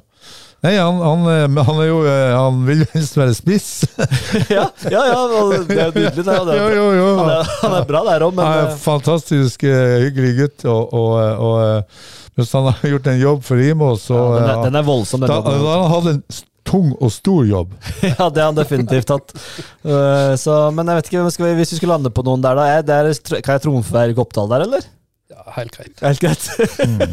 [0.65, 3.69] Nei, han, han, eh, han er jo eh, Han vil helst være spiss.
[4.55, 6.15] ja, ja, ja, det er jo nydelig.
[6.17, 7.07] Det, det, jo, jo, jo.
[7.19, 10.65] Han, er, han er bra der òg, men Han er eh, fantastisk hyggelig gutt.
[10.73, 14.65] Og, og, og hvis han har gjort en jobb for Imo, så ja, den, er,
[14.65, 15.69] den er voldsom, den da, da jobben.
[15.69, 17.77] har han hatt en tung og stor jobb.
[18.09, 19.33] Ja, det har han definitivt hatt.
[20.41, 22.85] Så, men jeg vet ikke, vi, hvis vi skulle lande på noen der, da er,
[22.85, 24.93] det er, Kan jeg trumfe Erik Oppdal der, eller?
[25.55, 26.01] Helt greit.
[26.03, 26.49] Helt greit.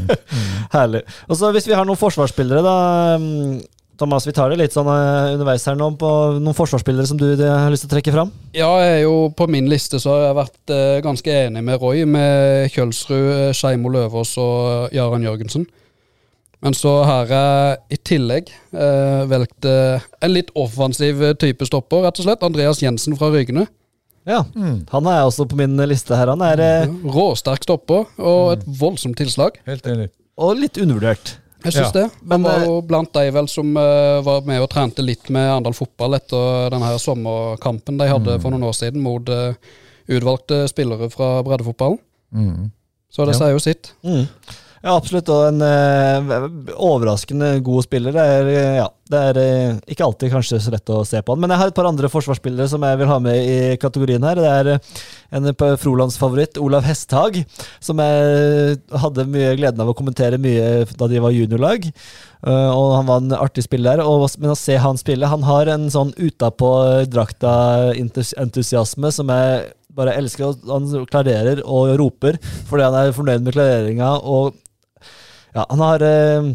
[0.75, 1.05] Herlig.
[1.29, 2.75] Og så Hvis vi har noen forsvarsspillere, da
[3.21, 3.61] mm,
[4.01, 6.09] Thomas, vi tar det litt sånn eh, underveis her nå på
[6.41, 8.33] noen forsvarsspillere som du eh, har lyst til å trekke fram.
[8.57, 11.79] Ja, jeg er jo på min liste så har jeg vært eh, ganske enig med
[11.79, 15.69] Roy, med Kjølsrud, Skeimo Løvaas og Jaran Jørgensen.
[16.65, 22.19] Men så har jeg i tillegg eh, valgt eh, en litt offensiv type stopper, rett
[22.19, 22.47] og slett.
[22.47, 23.69] Andreas Jensen fra Rygene.
[24.27, 24.45] Ja,
[24.93, 26.31] Han er også på min liste her.
[26.33, 29.59] Han er eh, Råsterk stopper og et voldsomt tilslag.
[29.69, 30.11] Helt enig.
[30.39, 31.37] og litt undervurdert.
[31.65, 32.03] Jeg syns Ja.
[32.03, 32.11] det.
[32.23, 35.31] Men, Han var eh, jo blant de vel som uh, var med og trente litt
[35.31, 39.55] med Arendal fotball etter denne her sommerkampen de hadde for noen år siden mot uh,
[40.09, 41.99] utvalgte spillere fra breddefotballen.
[42.35, 42.71] Mm.
[43.13, 43.39] Så det Ja.
[43.39, 43.93] sier jo sitt.
[44.05, 44.27] Mm.
[44.85, 45.31] Ja, absolutt.
[45.33, 46.35] Og en eh,
[46.77, 48.13] overraskende god spiller.
[48.13, 51.33] Det er, eh, ja, det er eh, ikke alltid kanskje så lett å se på
[51.33, 51.41] han.
[51.41, 54.37] Men jeg har et par andre forsvarsspillere som jeg vil ha med i kategorien her.
[54.37, 54.91] Det er eh,
[55.39, 57.41] en frolandsfavoritt, Frolands favoritt, Olav Hesthag,
[57.81, 61.89] som jeg hadde mye gleden av å kommentere mye da de var juniorlag.
[62.45, 64.03] Uh, og han var en artig spiller.
[64.05, 66.69] Og, men å se han spille Han har en sånn utapå
[67.09, 70.53] drakta-entusiasme som jeg bare elsker.
[70.69, 72.37] Han klarerer og roper
[72.69, 74.11] fordi han er fornøyd med klareringa.
[74.21, 74.53] Og
[75.55, 76.53] ja, han har eh,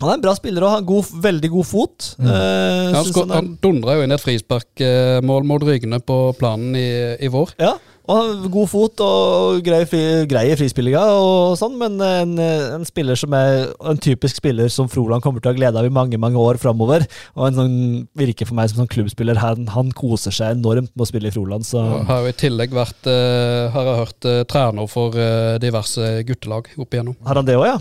[0.00, 2.08] Han er en bra spiller og har god, veldig god fot.
[2.20, 2.26] Mm.
[2.28, 6.88] Eh, Han, han han dundra jo inn et frisparkmål mot Rygne på planen i,
[7.22, 7.54] i vår.
[7.62, 7.76] Ja,
[8.12, 10.00] og god fot og greie, fri,
[10.30, 15.24] greie frispillinga og sånn, men en, en spiller som er en typisk spiller som Froland
[15.24, 17.06] kommer til å ha glede av i mange mange år framover.
[17.34, 17.76] Og en sånn,
[18.18, 19.40] virker for meg som sånn klubbspiller.
[19.42, 21.66] Han, han koser seg enormt med å spille i Froland.
[21.66, 25.56] Så Ja, Har jo i tillegg vært, uh, har jeg hørt, uh, trener for uh,
[25.62, 27.16] diverse guttelag opp igjennom.
[27.26, 27.76] har han det òg, ja?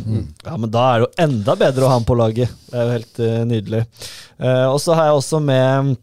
[0.46, 2.52] Ja, men da er det jo enda bedre å ha han på laget.
[2.72, 3.84] Det er jo helt nydelig.
[4.36, 5.96] Eh, og så har jeg også med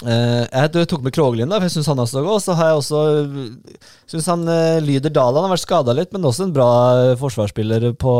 [0.00, 2.40] Jeg tok med Krogelin, da, for jeg syns han er så god.
[2.40, 3.00] Så har jeg også
[4.10, 7.12] Syns han uh, Lyder Dalan han har vært skada litt, men også en bra eh,
[7.20, 8.14] forsvarsspiller på,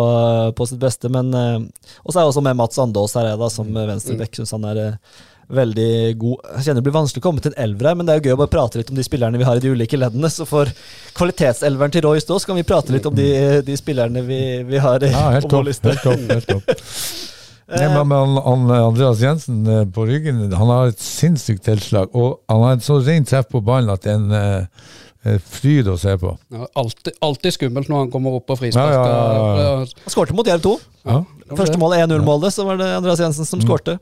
[0.57, 1.11] på sitt beste.
[1.12, 1.57] Men eh,
[2.05, 4.37] Og så er jeg også med Mats Andås her, jeg, da, som uh, venstreback.
[4.37, 5.89] Syns han er eh, veldig
[6.20, 6.45] god.
[6.53, 8.28] Jeg kjenner det blir vanskelig å komme til en elver her, men det er jo
[8.28, 10.31] gøy å bare prate litt om de spillerne vi har i de ulike leddene.
[10.31, 10.70] Så for
[11.16, 13.33] kvalitetselveren til Roy Stå, så kan vi prate litt om de,
[13.66, 15.66] de spillerne vi, vi har i Ja, helt topp.
[15.66, 16.72] Helt topp, helt topp.
[17.71, 22.11] Nei, men, men han, Andreas Jensen eh, på ryggen Han har et sinnssykt tilslag.
[22.18, 24.89] Og han har et så rent treff på ballen at det er en eh,
[25.31, 26.35] eh, fryd å se på.
[26.55, 28.95] Ja, alltid, alltid skummelt når han kommer opp på frispark.
[28.95, 30.77] Ja, ja, ja, Ja, Han skårte mot Jerv 2.
[31.07, 31.23] Ja.
[31.55, 33.99] Første mål 1-0-målet, så var det Andreas Jensen som skårte.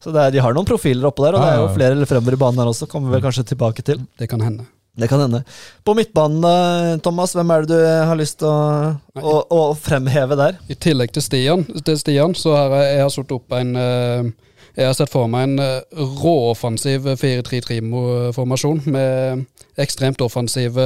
[0.00, 2.08] Så det er, de har noen profiler oppå der, og det er jo flere eller
[2.08, 2.88] fremover i banen her også.
[2.88, 4.00] Kommer vi vel kanskje tilbake til.
[4.18, 4.64] Det kan hende.
[5.00, 5.42] Det kan hende.
[5.86, 10.60] På midtbanen, Thomas, hvem er det du har lyst til å, å, å fremheve der?
[10.70, 14.30] I tillegg til Stian, til Stian så har jeg, jeg har satt opp en eh,
[14.78, 19.46] Jeg har sett for meg en eh, råoffensiv 4-3-3-formasjon med
[19.80, 20.84] ekstremt offensive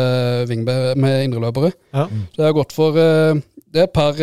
[0.48, 1.72] wingbe- med indreløpere.
[1.92, 2.06] Ja.
[2.32, 3.34] Så jeg har gått for eh,
[3.74, 4.20] Det er et par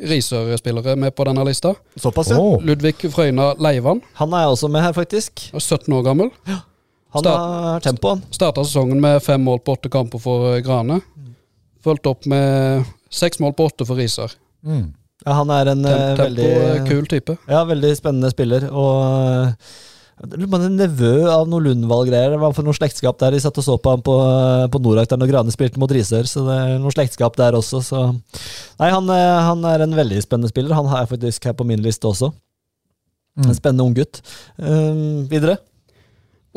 [0.00, 1.74] Risør-spillere med på denne lista.
[2.00, 2.38] Såpass, ja.
[2.40, 2.62] Oh.
[2.64, 5.50] Ludvig Frøyna Leivan, Han er også med her, faktisk.
[5.52, 6.30] er 17 år gammel.
[7.14, 8.22] Han har tempoen.
[8.30, 11.00] Starta sesongen med fem mål på åtte kamper for eh, Grane.
[11.82, 14.34] Fulgt opp med seks mål på åtte for Risør.
[14.66, 14.88] mm.
[15.20, 17.34] Ja, han er en eh, Tempo, veldig eh, kul type.
[17.50, 18.62] Ja, veldig spennende spiller.
[18.72, 19.50] Og
[20.24, 22.32] en er nevø av noe Lundvall-greier.
[22.32, 23.36] Det var for noe slektskap der.
[23.36, 24.14] De satt og så på han på,
[24.72, 27.82] på Norak der når Grane spilte mot Risør, så det er noe slektskap der også.
[27.84, 28.00] Så.
[28.80, 30.76] Nei, han, han er en veldig spennende spiller.
[30.78, 32.32] Han har jeg faktisk her på min liste også.
[33.44, 34.22] En spennende unggutt.
[34.56, 35.58] Um, videre.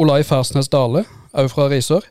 [0.01, 1.03] Olai Fersnes Dale,
[1.37, 2.05] òg fra Risør.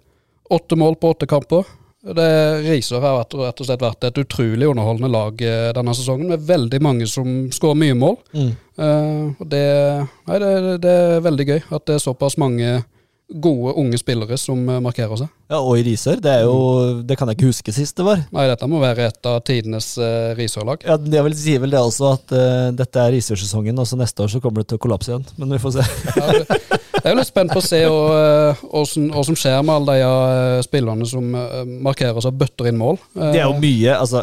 [0.52, 1.66] Åtte mål på åtte kamper.
[2.02, 2.28] Det
[2.66, 6.46] Risør har vært, rett og slett vært et utrolig underholdende lag eh, denne sesongen, med
[6.46, 8.16] veldig mange som skårer mye mål.
[8.34, 8.48] Mm.
[8.86, 9.66] Eh, det,
[10.30, 10.52] nei, det,
[10.82, 12.80] det er veldig gøy at det er såpass mange
[13.32, 15.30] gode, unge spillere som eh, markerer seg.
[15.50, 16.18] Ja, og i Risør.
[16.22, 18.22] Det er jo Det kan jeg ikke huske sist det var.
[18.34, 20.86] Nei, dette må være et av tidenes uh, Risør-lag.
[20.86, 24.22] Ja, Det vil si vel det også, at uh, dette er Risør-sesongen, og så neste
[24.26, 25.26] år så kommer det til å kollapse igjen.
[25.38, 25.90] Men vi får se.
[26.18, 28.18] Ja, det- jeg er jo litt spent på å se hva,
[28.62, 32.78] eh, som skjer med alle de eh, spillerne som eh, markerer seg og bøtter inn
[32.78, 33.00] mål.
[33.18, 34.22] Det er jo mye altså,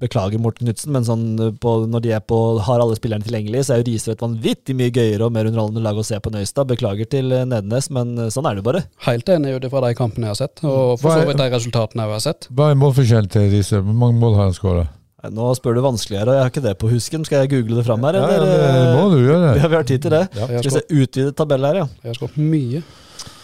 [0.00, 1.26] Beklager, Morten Knutsen, men sånn
[1.60, 4.76] på, når de er på, har alle spillerne tilgjengelig, så er jo Risør et vanvittig
[4.76, 6.68] mye gøyere og mer underholdende lag å se på Nøystad.
[6.72, 8.84] Beklager til Nednes, men sånn er det bare.
[9.06, 11.50] Helt enig ut ifra de kampene jeg har sett, og for Hva så vidt de
[11.54, 12.48] resultatene jeg har sett.
[12.52, 13.80] Hva er målforskjellen til Riise?
[13.84, 14.88] Hvor mange mål har han skåra?
[15.34, 17.24] Nå spør du vanskeligere, og jeg har ikke det på husken.
[17.26, 18.18] Skal jeg google det fram her?
[18.20, 19.54] Ja, ja, det må du gjøre.
[19.60, 20.22] Ja, vi har tid til det.
[20.36, 21.86] Ja, Skal vi se, utvidet tabell her, ja.
[22.02, 22.82] Jeg har skåret mye.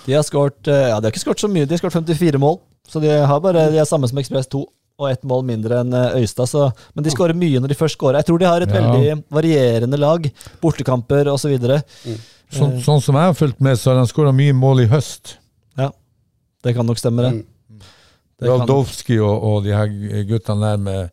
[0.06, 1.66] De har skåret eh, Ja, de har ikke skåret så mye.
[1.66, 2.60] De har skåret 54 mål.
[2.90, 4.62] Så de har bare De er samme som Ekspress 2,
[5.02, 6.50] og ett mål mindre enn eh, Øystad.
[6.50, 8.18] Så, men de skårer mye når de først skårer.
[8.20, 8.80] Jeg tror de har et Ja.
[8.82, 10.26] veldig varierende lag.
[10.62, 11.54] Bortekamper osv.
[12.52, 15.38] Sånn, sånn som jeg har fulgt med, så har de skåra mye mål i høst.
[15.80, 15.88] Ja,
[16.62, 17.32] Det kan nok stemme, det.
[17.32, 17.48] Mm.
[18.42, 19.86] Radowski og, og de her
[20.28, 21.10] guttene der med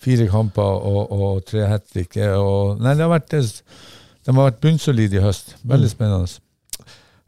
[0.00, 2.16] fire kamper og, og tre hat trick.
[2.16, 5.54] Nei, det har vært, de har vært bunnsolide i høst.
[5.64, 5.94] Veldig Mm.
[5.94, 6.38] spennende.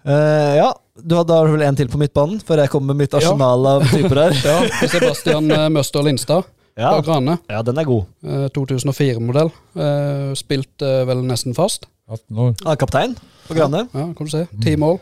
[0.05, 3.19] Eh, ja, du hadde vel en til på midtbanen, før jeg kommer med mitt Ja.
[3.21, 4.33] arsenal av typer her.
[4.51, 6.45] Ja, Sebastian eh, Møster Lindstad
[6.77, 8.07] Ja, ja den er god.
[8.25, 9.53] eh, 2004-modell.
[9.77, 11.87] Eh, Spilt vel nesten fast.
[12.11, 12.55] 18 år.
[12.67, 13.15] Ah, kaptein
[13.47, 13.85] på Grane.
[13.95, 14.47] Ja, kan du se.
[14.65, 14.99] Ti mål.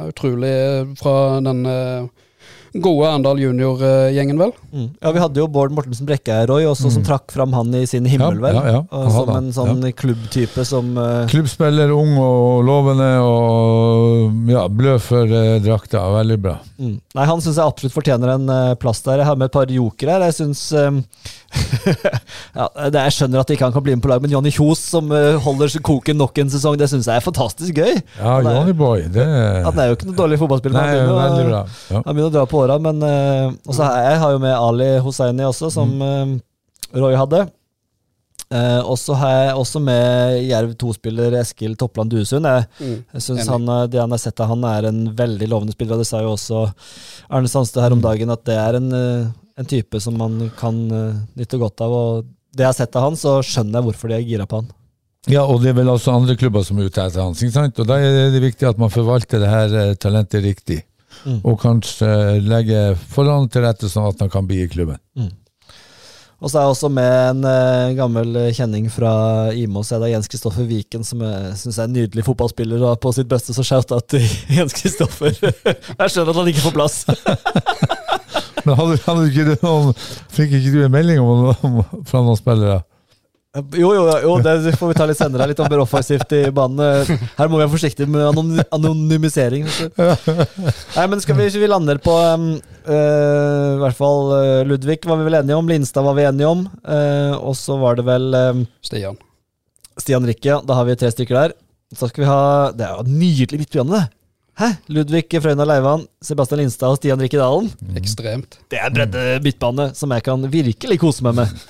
[0.00, 0.52] Utrolig
[1.00, 1.64] fra den
[2.78, 4.52] gode Arendal junior-gjengen, vel.
[4.70, 4.88] Mm.
[5.02, 7.82] Ja, Vi hadde jo Bård Mortensen Brekke her, Roy, også, som trakk fram han i
[7.90, 8.54] sin himmel, vel.
[8.54, 8.82] ja, ja.
[8.84, 9.00] ja.
[9.00, 11.26] Han som en sånn klubbtype som uh...
[11.30, 16.04] Klubbspiller, ung og lovende, og ja, blød for eh, drakta.
[16.20, 16.56] Veldig bra.
[16.78, 16.96] mm.
[17.18, 19.24] Nei, han syns jeg absolutt fortjener en uh, plass der.
[19.24, 20.28] Jeg har med et par jokere her.
[20.28, 20.62] Jeg syns
[22.54, 24.84] ja, det, Jeg skjønner at ikke han kan bli med på lag, men Johnny Kjos,
[24.92, 25.10] som
[25.42, 27.98] holder koken nok en sesong, det syns jeg er fantastisk gøy.
[28.20, 29.26] Ja, Johnny Boy, det
[29.66, 30.78] Han er jo ikke noe dårlig fotballspiller.
[30.78, 31.50] Nei.
[31.50, 31.64] Ja.
[32.04, 34.90] Han begynner å dra på åra, men uh, også har jeg har jo med Ali
[35.04, 36.36] Hosseini også, som Mm.
[36.92, 37.48] eh, Roy hadde.
[38.50, 42.48] Uh, og så har jeg også med Jerv 2-spiller Eskil Toppland Duesund.
[42.50, 42.96] Jeg, Mm.
[43.14, 45.92] jeg synes han, eh, Det han har sett av han, er en veldig lovende spiller,
[45.94, 46.72] og det sa jo også
[47.30, 48.08] Arne Sandstø her om Mm.
[48.08, 51.92] dagen, at det er en, eh, en type som man kan eh, nytte godt av.
[51.92, 54.56] Og det jeg har sett av han, så skjønner jeg hvorfor de er gira på
[54.56, 54.68] han.
[55.28, 57.78] Ja, og det er vel også andre klubber som er ute etter hans, ikke sant?
[57.78, 60.82] Og da er det viktig at man forvalter det her eh, talentet riktig.
[61.26, 61.40] Mm.
[61.44, 62.80] Og kanskje eh, legge
[63.12, 65.00] forholdene til rette sånn at han kan bli i klubben.
[66.40, 69.12] Og så er jeg også med en eh, gammel eh, kjenning fra
[69.52, 72.96] Imo, så er det Jens Kristoffer Viken, som jeg syns er en nydelig fotballspiller og
[73.02, 74.24] på sitt beste, så shout-out til
[74.56, 75.36] Jens Kristoffer.
[75.36, 77.02] jeg skjønner at han ikke får plass.
[78.64, 79.92] Men hadde, hadde ikke du noen,
[80.32, 82.80] fikk ikke du en melding om, om, fra noen spillere?
[83.50, 85.48] Jo, jo, jo, det får vi ta litt senere.
[85.50, 87.08] Litt mer offensivt i banen.
[87.34, 89.64] Her må vi være forsiktige med anon anonymisering.
[89.98, 92.44] Nei, men skal vi, vi lander på um,
[92.86, 95.66] uh, I hvert fall uh, Ludvig var vi vel enige om.
[95.66, 96.62] Lindstad var vi enige om.
[96.86, 99.18] Uh, og så var det vel um, Stian.
[99.98, 100.62] Stian Rikke.
[100.70, 101.58] Da har vi tre stykker der.
[101.90, 102.40] Så skal vi ha
[102.70, 104.06] Det er jo nydelig midtbane, det.
[104.60, 104.72] Hæ?
[104.94, 107.70] Ludvig Frøyna Leivan, Sebastian Lindstad og Stian Rikke Dalen.
[107.98, 108.60] Ekstremt.
[108.70, 111.62] Det er en bredde midtbane som jeg kan virkelig kose meg med.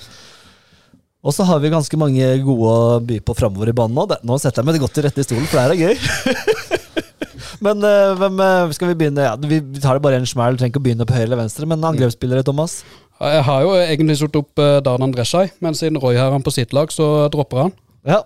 [1.21, 4.07] Og så har vi ganske mange gode å by på framover i banen nå.
[4.25, 5.95] Nå setter jeg meg godt til rette i stolen, for det her er gøy.
[7.65, 9.27] Men eh, hvem eh, skal vi begynne?
[9.27, 11.69] Ja, vi tar det bare en smell, trenger ikke å begynne på høyre eller venstre.
[11.69, 12.79] Men angrepsspillere, Thomas?
[13.21, 16.53] Jeg har jo egentlig satt opp uh, Dan Andresjaj, men siden Roy har han på
[16.55, 17.75] sitt lag, så dropper han.
[18.09, 18.23] Ja,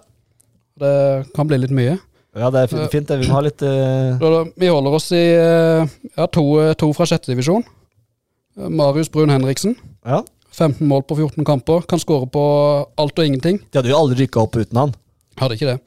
[0.79, 0.91] Det
[1.35, 1.97] kan bli litt mye.
[2.35, 2.91] ja det er fint.
[2.93, 3.17] fint det.
[3.19, 6.89] Vi må ha litt eh, da, vi holder oss i eh, ja, to, eh, to
[6.95, 7.63] fra sjette divisjon.
[8.55, 9.75] Eh, Marius Brun Henriksen.
[10.07, 10.21] Ja.
[10.55, 11.83] 15 mål på 14 kamper.
[11.89, 12.45] Kan skåre på
[13.01, 13.59] alt og ingenting.
[13.71, 14.95] De hadde jo aldri rykka opp uten han.
[15.39, 15.79] Hadde ikke det.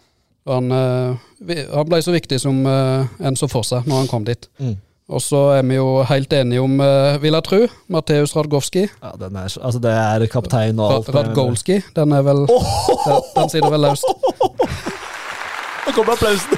[0.49, 4.29] Han, eh, han ble så viktig som eh, en så for seg når han kom
[4.29, 4.49] dit.
[4.61, 4.77] Mm.
[5.09, 7.59] Og så er vi jo helt enige om, uh, vil jeg tro,
[7.89, 8.83] Mateus Radgowski.
[8.91, 11.09] Ja, den er, altså det er kaptein og alt.
[11.09, 11.79] Rad Radgolski.
[11.97, 14.05] Den er vel den, den sitter vel løst.
[15.89, 16.53] Nå kommer applausen!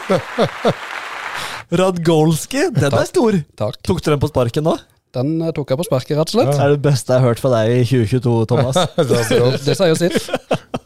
[1.80, 3.38] Radgolski, den er stor!
[3.62, 3.78] Takk.
[3.86, 4.74] Tok du den på sparken nå?
[5.16, 6.52] Den eh, tok jeg på sparket, rett og slett.
[6.54, 8.78] Det er det beste jeg har hørt fra deg i 2022, Thomas.
[9.10, 10.30] Det, det sier sitt.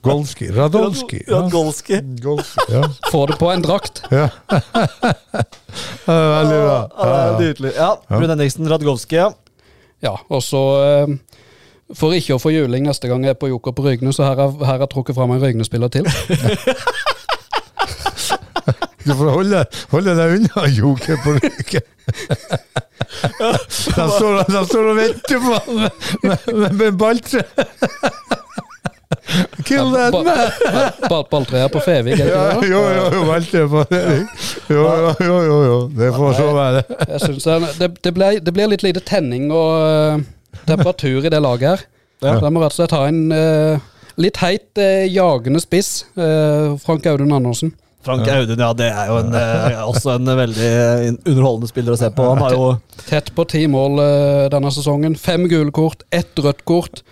[0.05, 1.21] Golski, Radolski.
[1.27, 1.43] Ja.
[1.43, 2.01] Radgolski.
[2.25, 2.83] Golski, ja.
[3.13, 4.05] Få det på en drakt.
[4.13, 4.29] ja.
[6.05, 6.75] Ja, Veldig bra.
[6.95, 7.71] Ja, det er nydelig.
[7.75, 9.31] Ja, Brun Henriksen, Radgolski, ja.
[10.05, 11.15] Ja, og så eh,
[11.97, 14.41] For ikke å få juling neste gang jeg er på Joker på Rygne, så her
[14.45, 16.09] har jeg trukket fram en Rygne-spiller til.
[19.05, 21.85] Du får holde, holde deg unna joker på ryggen.
[23.95, 27.43] De står, de står og venter på ham med, med, med, balltre.
[29.65, 30.27] Kill that man!
[31.09, 32.71] Ball- Balltreer på Fevik, er det Ja, ikke det?
[32.71, 34.45] jo, jo, jo, balltre på Fevik.
[34.73, 34.83] Jo,
[35.25, 35.77] jo, jo, jo.
[35.97, 36.83] Det får så være.
[37.09, 37.49] Jeg synes
[37.79, 40.25] det, det, blir, det blir litt lite tenning og eh,
[40.69, 41.87] temperatur i det laget her.
[42.25, 42.37] Ja.
[42.41, 43.89] Da må rett og slett ha en eh,
[44.21, 46.05] litt heit eh, jagende spiss.
[46.85, 47.73] Frank Audun Andersen.
[48.05, 50.73] Frank Audun, ja, det er jo en, eh, også en veldig
[51.25, 52.29] underholdende spiller å se på.
[52.35, 52.69] Han har jo
[53.05, 55.17] Tett på ti mål eh, denne sesongen.
[55.21, 57.03] Fem gule kort, ett rødt kort.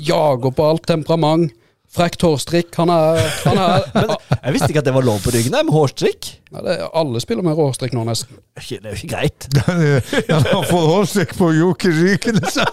[0.00, 0.86] Jager på alt.
[0.88, 1.52] Temperament.
[1.92, 2.70] Frekt hårstrikk.
[2.80, 3.82] Han er, han er
[4.46, 6.30] Jeg visste ikke at det var lov på ryggen, med hårstrikk.
[6.48, 8.38] ja, det, Alle spiller med hårstrikk nå, nesten.
[8.56, 9.48] Det er jo ikke greit.
[10.32, 12.64] Han har fått hårstrikk på joker rykende, så.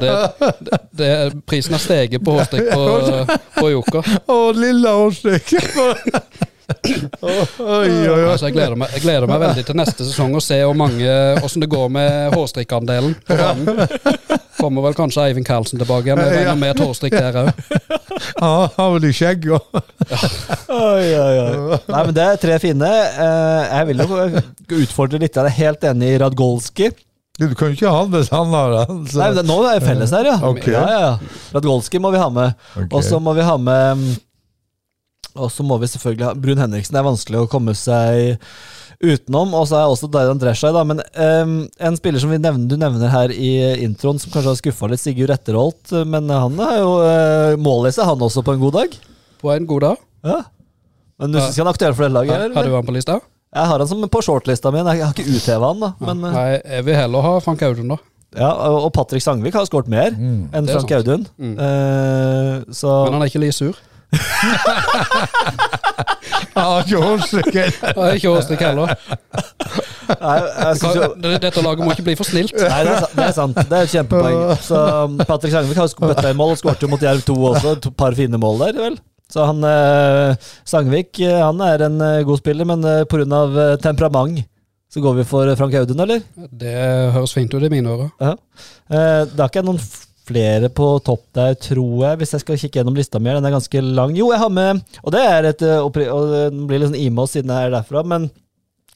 [0.00, 0.14] Det,
[0.60, 1.10] det, det,
[1.46, 4.10] prisen har steget på hårstrikk på, på Joker.
[4.26, 5.54] Å, lilla årstrykk!
[7.22, 8.22] oi, oi, oi.
[8.30, 11.70] Altså, jeg, gleder meg, jeg gleder meg veldig til neste sesong og se åssen det
[11.72, 13.84] går med hårstrikkandelen på banen.
[14.58, 16.20] Kommer vel kanskje Eivind Karlsen tilbake igjen.
[16.22, 17.50] med med et hårstrikk der òg.
[18.38, 19.80] Ja, har vel i skjegg òg.
[20.70, 21.78] Oi, oi, oi.
[21.90, 22.88] Nei, men det er tre fine.
[22.88, 24.20] Eh, Jeg vil jo
[24.84, 25.34] utfordre litt.
[25.36, 26.92] Jeg er helt enig i Radgolski.
[27.34, 29.00] Du kan jo ikke ha han hvis han har han.
[29.10, 30.36] så- Nei, men Nå er vi felles her, ja.
[30.38, 30.70] Okay.
[30.72, 31.32] ja, ja, ja.
[31.56, 32.54] Radgolski må vi ha med.
[32.76, 32.92] Okay.
[32.94, 34.14] Og så må vi ha med mm,
[35.34, 36.94] Og så må vi selvfølgelig ha Brun Henriksen.
[36.94, 38.38] Det er vanskelig å komme seg
[39.02, 39.50] utenom.
[39.58, 40.84] Og så er også Daidan Dreshai, da.
[40.86, 43.50] Men um, en spiller som vi nevner, du nevner her i
[43.82, 45.90] introen, som kanskje har skuffa litt, Sigurd Etterholt.
[46.06, 48.94] Men han har jo uh, mål i seg, han også, på en god dag.
[49.42, 50.04] På en god dag.
[50.22, 50.38] Ja.
[51.18, 52.38] Men du syns ikke han er aktuell for det laget?
[52.38, 53.18] Har har du han på lista?
[53.54, 54.82] Jeg har han som på shortlista mi.
[54.82, 55.92] Jeg har ikke utheva han, da.
[56.02, 57.98] Men, eh, Nei, jeg vil heller ha Frank Audun, da.
[58.34, 60.96] ja, og Patrick Sangvik har skåret mer enn er Frank sant.
[60.98, 61.26] Audun.
[61.38, 61.54] Mm.
[61.54, 63.74] Uh, så Men han er ikke like sur.
[66.54, 68.92] Han har ikke hårstrikk heller.
[70.20, 70.34] Nei,
[70.94, 71.06] jo
[71.42, 72.54] Dette laget må ikke bli for snilt.
[72.54, 73.58] Nei, det er, det er sant.
[73.58, 74.42] Det er et kjempepoeng.
[74.62, 77.74] Så um, Patrick Sangvik har bøtta i mål og skåret jo mot Jerv 2 også.
[77.78, 79.00] Et par fine mål der, vel.
[79.34, 83.44] Så han eh, Sangvik eh, han er en eh, god spiller, men pga.
[83.82, 84.44] Temperament
[84.94, 86.20] så går vi for Frank Audun, eller?
[86.54, 86.74] Det
[87.16, 88.12] høres fint ut i mine ører.
[88.22, 88.36] Ja.
[88.86, 89.80] Eh, det er ikke noen
[90.24, 93.32] flere på topp der, tror jeg, hvis jeg skal kikke gjennom lista mi.
[93.34, 94.14] Den er ganske lang.
[94.14, 97.50] Jo, jeg har med Og det er et Og det blir litt sånn Imos siden
[97.50, 98.30] jeg er derfra, men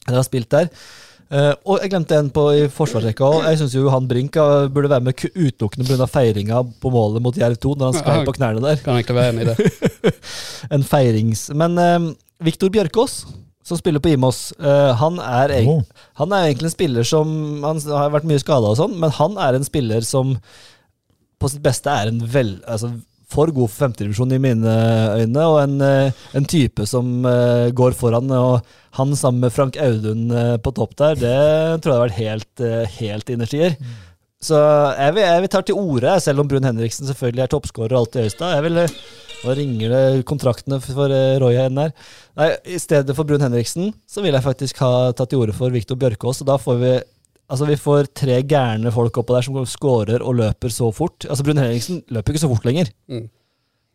[0.07, 0.71] jeg har spilt der.
[1.29, 3.43] Eh, og jeg glemte en på i forsvarsrekka òg.
[3.51, 4.39] Jeg syns jo Johan Brink
[4.73, 6.07] burde være med utelukkende pga.
[6.09, 8.81] feiringa på målet mot Jerv 2, når han sklei på knærne der.
[8.85, 10.15] Kan egentlig være enig i det.
[10.75, 11.49] En feirings...
[11.53, 12.09] Men uh,
[12.45, 13.21] Viktor Bjørkås,
[13.67, 16.09] som spiller på Imos, uh, han, er, en, Oh.
[16.23, 17.31] han er egentlig en spiller som
[17.67, 20.37] Han har vært mye skada og sånn, men han er en spiller som
[21.39, 22.57] på sitt beste er en vel...
[22.67, 22.95] Altså,
[23.29, 24.75] for god for femtedivisjon i mine
[25.21, 28.31] øyne, og en, eh, en type som eh, går foran.
[28.33, 28.65] Og
[28.97, 32.67] han sammen med Frank Audun eh, på topp der, det tror jeg har vært helt,
[32.99, 33.77] helt innertier.
[34.41, 34.59] Så
[34.95, 38.05] jeg vil, jeg vil ta til orde, selv om Brun Henriksen selvfølgelig er toppskårer og
[38.05, 38.55] alt i Øystad.
[38.55, 38.87] Jeg vil,
[39.39, 41.93] Nå ringer det kontraktene for Roya Roy igjen her.
[42.41, 45.71] Nei, I stedet for Brun Henriksen, så vil jeg faktisk ha tatt til orde for
[45.71, 46.41] Viktor Bjørkås.
[46.43, 46.91] Og da får vi
[47.49, 51.25] Altså Vi får tre gærne folk oppå der som scorer og løper så fort.
[51.29, 52.93] Altså Brun Henriksen løper ikke så fort lenger.
[53.09, 53.27] Mm.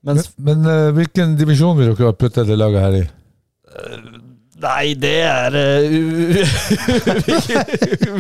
[0.03, 3.03] Men, Mens men eh, hvilken divisjon vil dere putte det laget her i?
[4.63, 6.51] Nei, det er uh,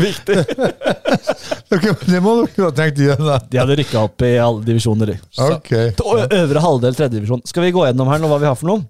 [0.05, 0.37] viktig.
[1.71, 3.45] okay, det må dere ha tenkt igjennom.
[3.51, 5.13] De hadde rykka opp i alle divisjoner.
[5.13, 5.17] de.
[5.45, 5.71] Ok.
[5.99, 7.45] Til øvre halvdel tredjedivisjon.
[7.47, 8.83] Skal vi gå gjennom her nå hva vi har for noe?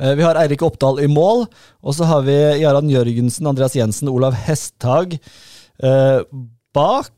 [0.00, 1.44] Eh, Vi har Eirik Oppdal i mål,
[1.84, 5.18] og så har vi Jaran Jørgensen, Andreas Jensen, Olav Hesthag.
[5.82, 6.20] Eh,
[6.74, 7.10] bak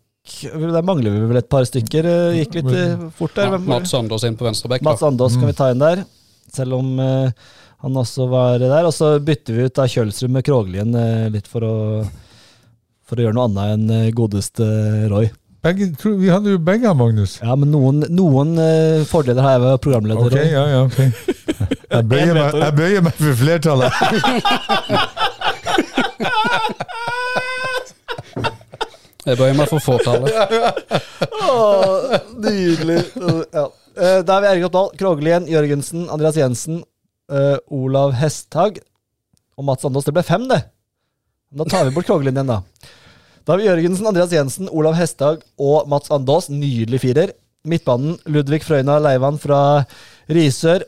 [0.53, 2.07] Der mangler vi vel et par stykker.
[2.07, 3.49] eh, Gikk litt fort der.
[3.49, 3.67] Ja, Hvem?
[3.67, 4.83] Mats Andås inn på venstrebekk.
[4.87, 6.05] Mats Andås kan vi ta inn der,
[6.55, 6.93] selv om
[7.83, 8.87] han også var der.
[8.87, 10.95] Og så bytter vi ut da Kjølsrud med Kroglien
[11.35, 11.75] litt for å,
[13.03, 15.27] for å gjøre noe annet enn godeste Roy.
[15.63, 17.37] Begge, vi hadde jo begge, Magnus.
[17.43, 18.55] Ja, men noen, noen
[19.07, 20.27] fordeler har jeg ved programleder.
[20.27, 21.03] Ok, ja, ja, ok.
[21.93, 23.93] Jeg bøyer meg, jeg bøyer meg for flertallet.
[29.23, 30.33] Jeg bøyer meg for fåtallet.
[31.47, 32.99] Åh, nydelig.
[33.55, 33.67] Ja.
[33.93, 36.81] Eh, Da har vi Erik Oppdal, Krogelien, Jørgensen, Andreas Jensen,
[37.31, 38.81] eh, Olav Hesthag
[39.59, 40.09] og Mats Andås.
[40.09, 40.63] Det ble fem, det.
[41.53, 42.63] Da tar vi bort Krogelien igjen, da.
[43.45, 46.49] Da har vi Jørgensen, Andreas Jensen, Olav Hesthag og Mats Andås.
[46.51, 47.35] Nydelig firer.
[47.69, 49.85] Midtbanen Ludvig Frøyna Leivan fra
[50.33, 50.83] Risør.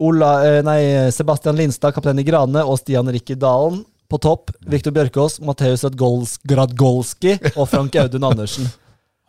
[0.00, 0.80] Ola, eh, nei,
[1.12, 3.82] Sebastian Lindstad, kaptein i Grane, og Stian Rikke Dalen.
[4.10, 8.70] På topp Viktor Bjørkås, Matheus Radgols- Gradgolski og Frank Audun Andersen.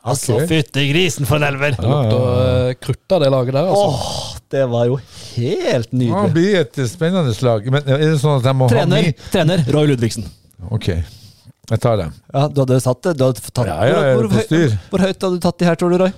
[0.01, 0.47] Altså, okay.
[0.49, 1.75] fytti grisen for en elver!
[1.77, 3.83] Det lukta uh, krutt av det laget der, altså.
[3.91, 4.95] Åh, det var jo
[5.35, 7.67] helt nydelig Det blir et spennende slag.
[7.69, 10.25] Men er det sånn at jeg må ha Trener, mi trener Roy Ludvigsen.
[10.73, 12.07] Ok, jeg tar det.
[12.33, 13.13] Ja, du hadde satt det?
[13.19, 14.73] Du hadde tatt, Ja, ja, ja, hvor, på hvor, styr.
[14.73, 16.17] høy- hvor høyt hadde du tatt de her, tror du, Roy?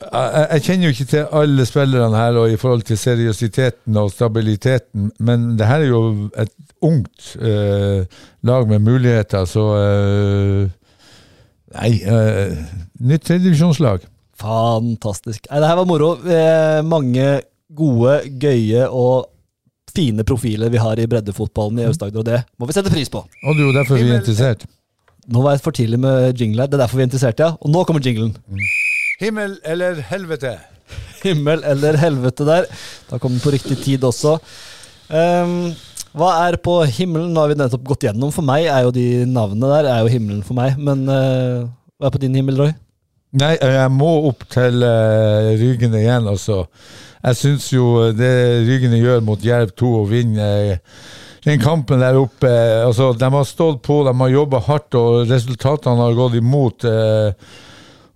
[0.00, 4.12] Jeg, jeg kjenner jo ikke til alle spillerne her og i forhold til seriøsiteten og
[4.14, 8.06] stabiliteten, men det her er jo et ungt eh,
[8.48, 10.70] lag med muligheter, så eh,
[11.70, 12.56] Nei, eh,
[13.06, 14.02] nytt tredjedivisjonslag.
[14.40, 15.44] Fantastisk.
[15.50, 16.08] Nei, det her var moro.
[16.26, 17.26] Eh, mange
[17.78, 19.28] gode, gøye og
[19.94, 23.22] fine profiler vi har i breddefotballen i Aust-Agder, og det må vi sette pris på.
[23.22, 24.66] Og det er jo derfor vi er interessert.
[25.30, 27.52] Nå var jeg for tidlig med jingle her, det er derfor vi er interessert, ja.
[27.60, 28.34] Og nå kommer jinglen.
[29.20, 30.54] Himmel eller helvete?
[31.20, 32.68] Himmel eller helvete der.
[33.10, 34.38] Da kom den på riktig tid også.
[35.12, 35.74] Um,
[36.16, 37.34] hva er på himmelen?
[37.34, 38.32] Nå har vi nettopp gått gjennom.
[38.32, 40.80] For meg er jo de navnene der er jo himmelen for meg.
[40.80, 41.68] Men uh,
[42.00, 42.72] hva er på din himmel, Roy?
[43.36, 46.64] Nei, jeg må opp til uh, Rygene igjen, altså.
[47.20, 50.78] Jeg syns jo det Rygene gjør mot Jerv 2 og vinner eh,
[51.44, 52.48] den kampen der oppe
[52.86, 56.88] altså, De har stått på, de har jobba hardt, og resultatene har gått imot.
[56.88, 57.58] Eh,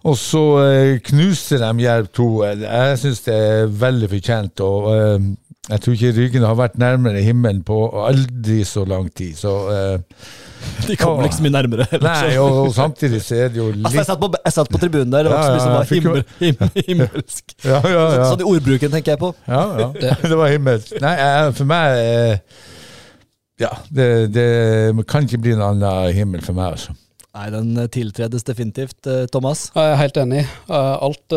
[0.05, 2.29] og så eh, knuser de Jerv 2.
[2.65, 4.61] Jeg syns det er veldig fortjent.
[4.61, 5.31] og eh,
[5.65, 9.33] jeg tror ikke Ryggen har vært nærmere himmelen på aldri så lang tid.
[9.41, 10.27] Så, eh,
[10.89, 11.87] De kommer liksom mye nærmere.
[12.05, 14.71] nei, og, og samtidig så er det jo Altså, jeg litt satt på, jeg satt
[14.75, 16.15] på tribunen der, det var Ja, ikke så mye som ja, var jeg fikk jo-
[16.15, 17.57] himmel, himmel, himmelsk.
[17.65, 18.29] Ja, ja, ja.
[18.29, 19.33] Sånn i ordbruken tenker jeg på.
[19.49, 19.89] Ja, ja.
[20.21, 20.95] Det var himmelsk.
[21.05, 21.15] Nei,
[21.57, 22.45] for meg
[23.65, 24.47] Ja, det, det
[25.09, 26.93] kan ikke bli noen annen himmel for meg, altså.
[27.35, 29.69] Nei, den eh, tiltredes definitivt, eh, Thomas.
[29.75, 30.45] Jeg er helt enig.
[30.71, 31.35] Eh, Alt,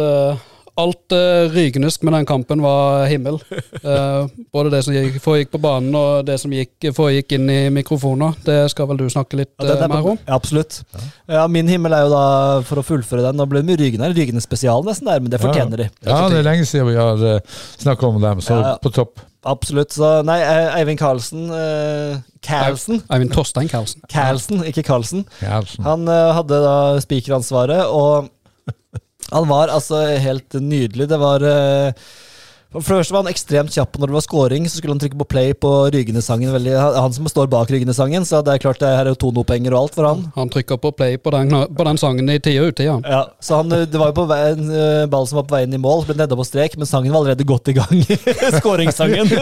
[0.77, 1.13] alt
[1.55, 3.39] rygnesk med den kampen var himmel.
[3.81, 7.57] Eh, Både det som gikk, foregikk på banen og det som gikk, foregikk inn i
[7.73, 8.35] mikrofoner.
[8.45, 10.19] Det skal vel du snakke litt Ja, på- mer om?
[10.27, 10.83] Ja, absolutt.
[11.27, 12.25] Ja, Min himmel er jo da,
[12.61, 14.41] for å fullføre den, nå ble det mye Rygen her.
[14.45, 15.89] Spesial nesten der, men det fortjener de.
[16.05, 17.41] Ja, det er lenge siden vi har
[17.81, 18.77] snakka om dem, så Ja, ja.
[18.85, 19.17] på topp.
[19.45, 19.93] Absolutt.
[19.93, 20.39] Så nei,
[20.79, 23.03] Eivind Karlsen eh, Karlsen?
[23.13, 24.01] Eivind Torstein Karlsen.
[24.11, 25.25] Karlsen, ikke Karlsen.
[25.39, 25.83] Karlsen.
[25.85, 28.31] Han eh, hadde da spikeransvaret, og
[29.31, 31.09] han var altså helt nydelig.
[31.11, 32.07] Det var eh,
[32.73, 34.65] for Først var han ekstremt kjapp når det var scoring.
[34.67, 36.51] Så skulle han trykke på play på Rygene-sangen.
[36.97, 39.79] Han som står bak Rygene-sangen, så det er klart det her er jo tonopenger og
[39.85, 40.25] alt for han.
[40.35, 42.97] Han trykker på play på den, på den sangen i tida og utida.
[43.07, 45.73] Ja, så han, det var jo på vei, en eh, ball som var på veien
[45.73, 48.03] i mål, ble nedda på strek, men sangen var allerede godt i gang.
[48.59, 49.31] Skåringssangen.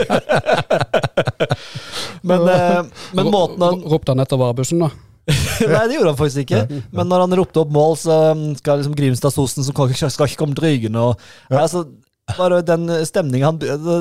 [2.29, 2.79] men, eh,
[3.17, 4.89] men måten han Ro- Ropte han etter varebussen, da?
[5.65, 6.81] Nei, det gjorde han faktisk ikke.
[6.93, 9.89] Men når han ropte opp mål, så um, skal liksom Grimstad-Sosen som skal,
[10.29, 11.15] ikke- komme til og
[11.49, 11.63] ja.
[11.63, 11.87] altså,
[12.33, 13.59] bare den stemninga han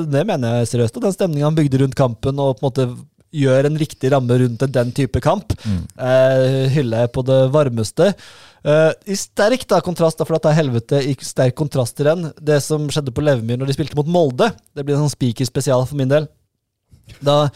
[0.09, 1.01] Det mener jeg seriøst.
[1.03, 2.87] Den stemninga han bygde rundt kampen, og på en måte
[3.35, 5.53] gjør en riktig ramme rundt den type kamp,
[5.99, 8.13] eh, hyller jeg på det varmeste.
[8.63, 12.31] Eh, I sterk da, kontrast, da, for dette er helvete i sterk kontrast til den,
[12.39, 14.51] det som skjedde på Levemyr når de spilte mot Molde.
[14.73, 16.29] Det blir en sånn spikerspesial for min del.
[17.21, 17.49] Da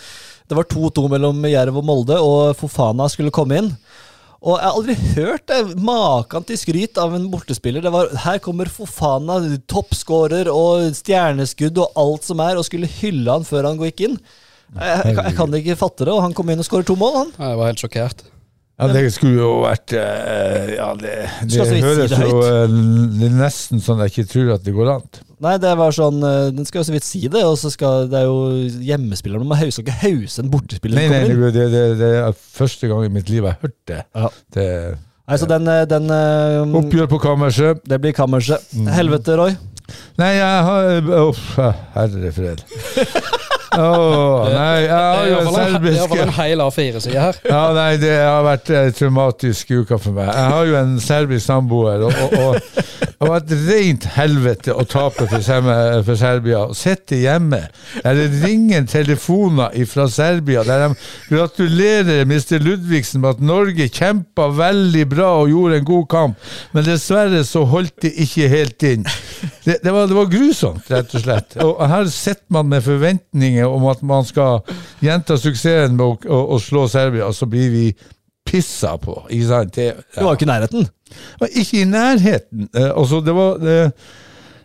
[0.50, 3.72] det var 2-2 mellom Jerv og Molde, og Fofana skulle komme inn.
[4.40, 7.84] Og jeg har aldri hørt det maken til skryt av en bortespiller.
[7.84, 9.36] Det var, her kommer Fofana,
[9.68, 14.20] toppskårer og stjerneskudd og alt som er, og skulle hylle han før han gikk inn.
[14.70, 17.18] Jeg, jeg, jeg kan ikke fatte det, og han kom inn og skåret to mål,
[17.24, 17.34] han.
[17.36, 18.24] Jeg var helt sjokkert.
[18.80, 22.78] Ja, det skulle jo vært eh, Ja, det, det så si høres det jo eh,
[23.20, 25.10] det er nesten sånn jeg ikke tror at det går an.
[25.44, 28.08] Nei, det var sånn eh, Den skal jo så vidt si det, og så skal
[28.12, 29.44] det er jo hjemmespillere.
[29.44, 33.04] Man skal ikke hause en bortespiller Nei, nei, nei, det, det, det er første gang
[33.08, 34.02] i mitt liv jeg har hørt det.
[34.16, 34.32] Ja.
[34.56, 34.70] det
[35.30, 37.84] Nei, så den, eh, den um, Oppgjør på kammerset.
[37.86, 38.64] Det blir kammerset.
[38.74, 38.88] Mm.
[38.96, 39.60] Helvete, Roy.
[40.22, 41.44] Nei, jeg har Uff,
[41.94, 42.66] herre fred.
[43.80, 47.40] Åh, nei, jeg Det har er iallfall en, hel A4-side her.
[47.48, 50.30] Ja, nei, det har vært en traumatisk uke for meg.
[50.30, 54.86] Jeg har jo en serbisk samboer, og, og, og det var et rent helvete å
[54.88, 55.44] tape for,
[56.08, 56.62] for Serbia.
[56.78, 57.66] Sitte hjemme
[58.00, 60.94] der det ringer telefoner fra Serbia der de
[61.28, 62.62] gratulerer Mr.
[62.64, 67.66] Ludvigsen med at Norge kjempa veldig bra og gjorde en god kamp, men dessverre så
[67.68, 69.04] holdt det ikke helt inn.
[69.66, 71.58] Det, det, var, det var grusomt, rett og slett.
[71.64, 74.64] Og her sitter man med forventninger om at man skal
[75.04, 77.86] gjenta suksessen med å, å, å slå Serbia, og så blir vi
[78.50, 79.20] pissa på.
[79.30, 79.76] Ikke sant?
[79.78, 80.90] Det, Du var ikke i nærheten.
[81.54, 82.66] ikke i nærheten.
[82.74, 83.78] Eh, altså, det var det,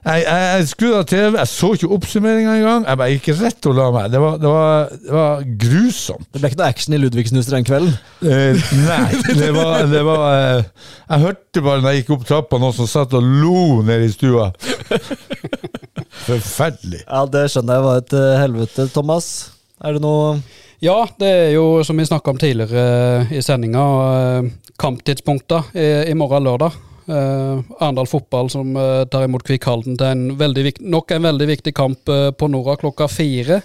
[0.05, 2.83] jeg, jeg, jeg skrudde av TV, jeg så ikke oppsummeringa engang.
[2.85, 4.11] Jeg bare gikk rett og la meg.
[4.13, 6.27] Det var, det var, det var grusomt.
[6.35, 7.95] Det ble ikke noe action i Ludvigsenhuset den kvelden.
[8.21, 9.07] Eh, nei,
[9.41, 10.69] det var, det var eh,
[11.09, 14.13] Jeg hørte bare når jeg gikk opp trappa, noen som satt og lo nede i
[14.13, 14.51] stua.
[16.25, 17.01] Forferdelig.
[17.07, 18.87] Ja, det skjønner jeg var et eh, helvete.
[18.95, 19.31] Thomas,
[19.85, 20.37] er det noe
[20.85, 22.83] Ja, det er jo som vi snakka om tidligere
[23.25, 24.49] eh, i sendinga, eh,
[24.81, 26.75] kamptidspunkter i, i morgen lørdag.
[27.05, 31.27] Uh, Arendal fotball som uh, tar imot Kvikk Halden til en veldig vik nok en
[31.27, 33.59] veldig viktig kamp uh, på Nora klokka fire.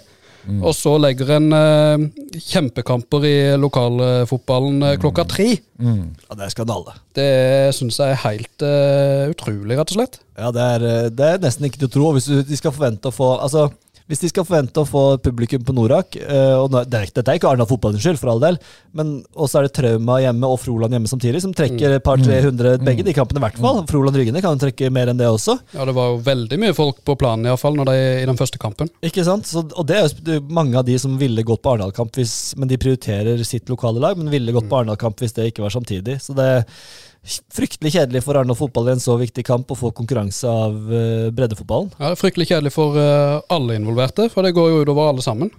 [0.60, 2.04] Og så legger en uh,
[2.36, 5.48] kjempekamper i lokalfotballen uh, klokka tre.
[5.56, 6.96] Ja, det er skandale.
[7.16, 7.30] Det
[7.76, 8.66] syns jeg er helt
[9.32, 10.20] utrolig, rett og slett.
[10.36, 12.12] Ja, det er, det er nesten ikke til å tro.
[12.16, 13.70] Hvis du, de skal forvente å få Altså,
[14.10, 17.68] hvis de skal forvente å få publikum på Norak eh, og Dette er ikke Arendal
[17.70, 18.58] fotballens skyld, for all del,
[18.96, 22.74] men også er det Trauma hjemme og Froland hjemme samtidig, som trekker et par-tre hundre
[22.82, 23.82] begge de kampene, i hvert fall.
[23.90, 25.56] Froland Ryggene kan trekke mer enn det også.
[25.76, 28.90] Ja, Det var jo veldig mye folk på planen, iallfall i den første kampen.
[29.06, 29.46] Ikke sant?
[29.46, 32.18] Så, og det er jo mange av de som ville gått på Arendal-kamp,
[32.58, 35.74] men de prioriterer sitt lokale lag, men ville gått på Arendal-kamp hvis det ikke var
[35.76, 36.18] samtidig.
[36.24, 36.50] Så det
[37.52, 41.28] fryktelig kjedelig for Arendal fotball i en så viktig kamp å få konkurranse av eh,
[41.36, 41.92] breddefotballen.
[41.98, 45.24] Ja, det er Fryktelig kjedelig for eh, alle involverte, for det går jo utover alle
[45.24, 45.52] sammen.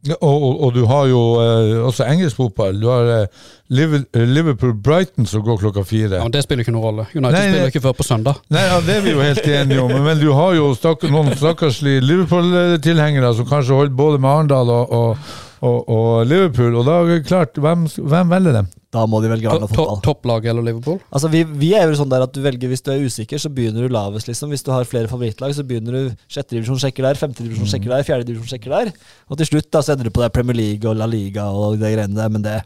[0.00, 2.78] Ja, og, og, og du har jo eh, også engelsk fotball.
[2.80, 6.16] Du har eh, eh, Liverpool-Brighton som går klokka fire.
[6.16, 7.06] Ja, men Det spiller ikke noen rolle.
[7.12, 8.40] United Nei, spiller ikke før på søndag.
[8.48, 11.34] Nei, ja, Det er vi jo helt enige om, men du har jo stakk, noen
[11.36, 16.96] stakkarslige Liverpool-tilhengere som kanskje holder både med Arendal og, og, og, og Liverpool, og da
[17.02, 18.72] er det klart, hvem, hvem velger dem?
[18.90, 20.00] Da må de velge Arendal fotball.
[20.02, 20.96] Topplag eller Liverpool?
[21.14, 23.46] Altså, vi, vi er jo sånn der at du velger Hvis du er usikker, så
[23.54, 24.26] begynner du lavest.
[24.26, 27.68] liksom Hvis du har flere favorittlag, så begynner du sjette divisjon sjekker der, femte divisjon
[27.68, 27.70] Mm.
[27.70, 28.90] sjekker der, fjerde divisjon sjekker der.
[29.30, 31.78] Og til slutt da så ender du på det Premier League og La Liga og
[31.78, 32.56] det greiene der, men det,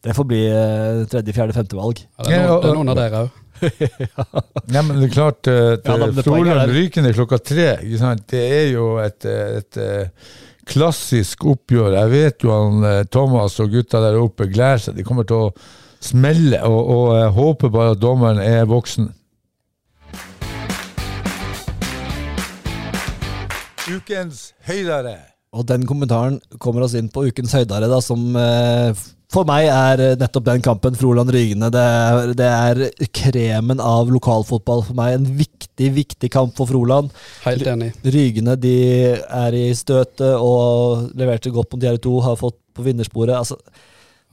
[0.00, 2.00] det får bli eh, tredje, fjerde, femte valg.
[2.00, 3.40] Ja, det, er noen, det er noen av dere òg.
[3.64, 8.24] Nei, men det er klart uh, Ja, Froland Rykende klokka tre, ikke sant?
[8.32, 10.32] det er jo et, et, et, eh,
[10.68, 11.94] klassisk oppgjør.
[11.98, 14.96] Jeg vet jo han eh, Thomas og gutta der oppe gleder seg.
[14.98, 15.52] De kommer til å
[16.04, 19.12] smelle, og, og jeg håper bare at dommeren er voksen.
[23.84, 25.18] Ukens høydere.
[25.54, 29.04] Og den kommentaren kommer oss inn på ukens høydare, da, som eh,
[29.34, 30.98] for meg er eh, nettopp den kampen.
[30.98, 31.70] Froland Rygene.
[31.74, 35.18] Det er, det er kremen av lokalfotball for meg.
[35.18, 37.10] En viktig, viktig kamp for Froland.
[37.46, 37.92] Helt enig.
[38.04, 38.76] Rygene de
[39.14, 43.34] er i støtet og leverte godt mot Gjerde 2, har fått på vinnersporet.
[43.38, 43.58] Altså,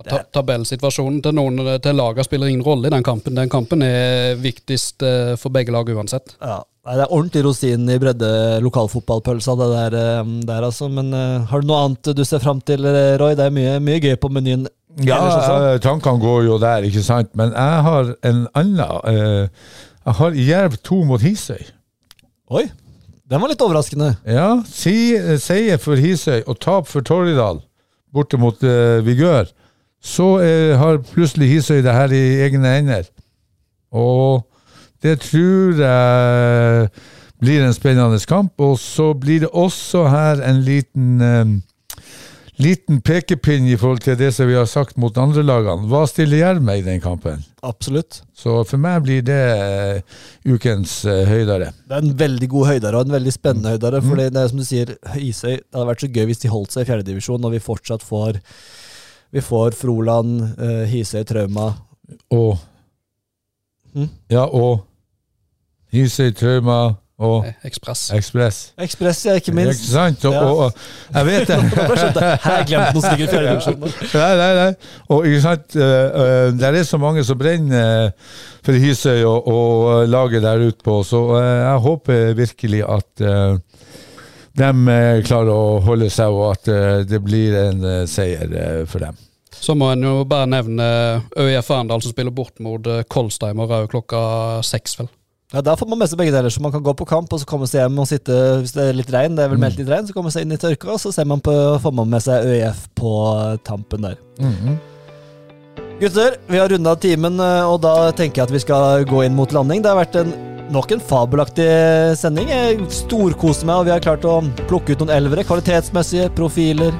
[0.02, 3.38] Ta tabellsituasjonen til noen til lagene spiller ingen rolle i den kampen.
[3.38, 6.36] Den kampen er viktigst eh, for begge lag uansett.
[6.42, 8.30] ja, det er ordentlig rosin i bredde
[8.66, 10.90] lokalfotballpølsa, det der, eh, der altså.
[10.90, 13.36] Men uh, har du noe annet du ser fram til, eh, Roy?
[13.38, 14.66] Det er mye, mye gøy på menyen.
[15.00, 15.66] Ja, sånn?
[15.70, 17.32] eh, tankene går jo der, ikke sant.
[17.36, 19.00] Men jeg har en annen.
[19.08, 19.48] eh,
[20.06, 21.62] jeg har Jerv 2 mot Hisøy.
[22.52, 22.66] Oi,
[23.30, 24.16] den var litt overraskende.
[24.28, 27.62] Ja, seier for Hisøy og tap for Torridal
[28.12, 29.48] borte mot uh, Vigør.
[30.02, 33.04] Så eh, har plutselig Hisøy det her i egne hender.
[33.94, 34.42] Og
[35.04, 36.88] det tror jeg
[37.42, 38.54] blir en spennende kamp.
[38.58, 41.46] Og så blir det også her en liten eh,
[42.62, 45.88] Liten pekepinn i forhold til det som vi har sagt mot andre lagene.
[45.90, 47.42] Hva stiller Jerv med i den kampen?
[47.66, 48.22] Absolutt.
[48.38, 51.72] Så for meg blir det eh, ukens eh, høydere.
[51.90, 54.02] Det er en veldig god høydare og en veldig spennende høydare.
[54.06, 56.76] For det er som du sier, Isøy Det hadde vært så gøy hvis de holdt
[56.76, 58.42] seg i fjerdedivisjon, og vi fortsatt får
[59.32, 61.72] Vi får Froland, uh, Hisøy, Trauma
[62.36, 62.60] Og
[63.92, 64.10] Mhm.
[64.32, 64.86] Ja, og
[65.92, 68.02] Hisøy, Trauma og Eh, Ekspress.
[68.18, 68.58] Ekspress.
[68.82, 69.86] Ekspress, ja, ikke Ikke minst.
[69.92, 70.26] sant?
[70.26, 70.42] Og, Ja.
[70.46, 70.74] og, og
[71.16, 71.58] jeg vet det.
[72.22, 72.40] Jeg.
[72.44, 73.80] Her glemte noen stykker fjerde fjerdedivisjon.
[74.14, 74.74] Nei, nei, nei.
[75.10, 75.84] Og ikke sant, uh,
[76.22, 80.84] uh, det er så mange som brenner uh, for Hisøy og, og laget der ute
[80.86, 83.26] på, så jeg håper virkelig at
[84.62, 84.70] de
[85.26, 89.18] klarer å holde seg, og at det blir en seier for dem.
[89.62, 90.86] Så må en jo bare nevne
[91.38, 94.22] ØIF Arendal som spiller bort mot eh, og òg klokka
[94.66, 95.10] seks, vel.
[95.52, 97.42] Ja, Da får man med seg begge deler, så man kan gå på kamp og
[97.42, 99.36] så komme seg hjem og sitte hvis det er litt regn.
[99.36, 101.12] Det er vel meldt litt regn, så kommer man seg inn i tørka, og så
[101.12, 103.12] ser man på, får man med seg ØIF på
[103.68, 104.18] tampen der.
[104.40, 104.80] Mhm.
[106.02, 109.36] Gutter, vi har runda timen, eh, og da tenker jeg at vi skal gå inn
[109.38, 109.84] mot landing.
[109.84, 110.32] Det har vært en,
[110.74, 111.68] nok en fabelaktig
[112.18, 112.50] sending.
[112.50, 115.46] Jeg storkoser meg, og vi har klart å plukke ut noen elvere.
[115.46, 116.96] Kvalitetsmessige profiler.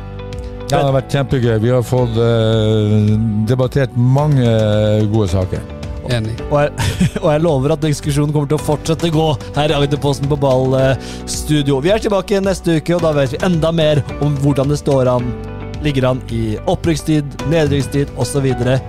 [0.70, 1.56] Ja, det har vært kjempegøy.
[1.66, 2.94] Vi har fått uh,
[3.50, 4.54] debattert mange
[5.10, 5.81] gode saker.
[6.10, 6.36] Enig.
[6.50, 6.90] Og jeg,
[7.24, 9.28] og jeg lover at diskusjonen kommer til å fortsette å gå
[9.60, 11.80] her i Agderposten på ball eh, studio.
[11.84, 15.12] Vi er tilbake neste uke, og da vet vi enda mer om hvordan det står
[15.12, 15.32] an.
[15.82, 18.46] Ligger an i opprykkstid, nedrykkstid osv.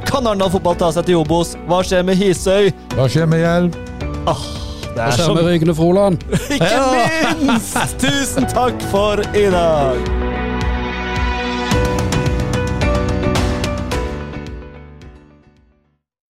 [0.08, 1.54] Kan Arendal fotball ta seg til Obos?
[1.68, 2.68] Hva skjer med Hisøy?
[2.96, 3.72] Hva skjer med Jerv?
[3.72, 6.26] Det Og er Hva skjer er vi Rygende Froland.
[6.58, 7.96] Ikke minst!
[8.02, 10.31] Tusen takk for i dag!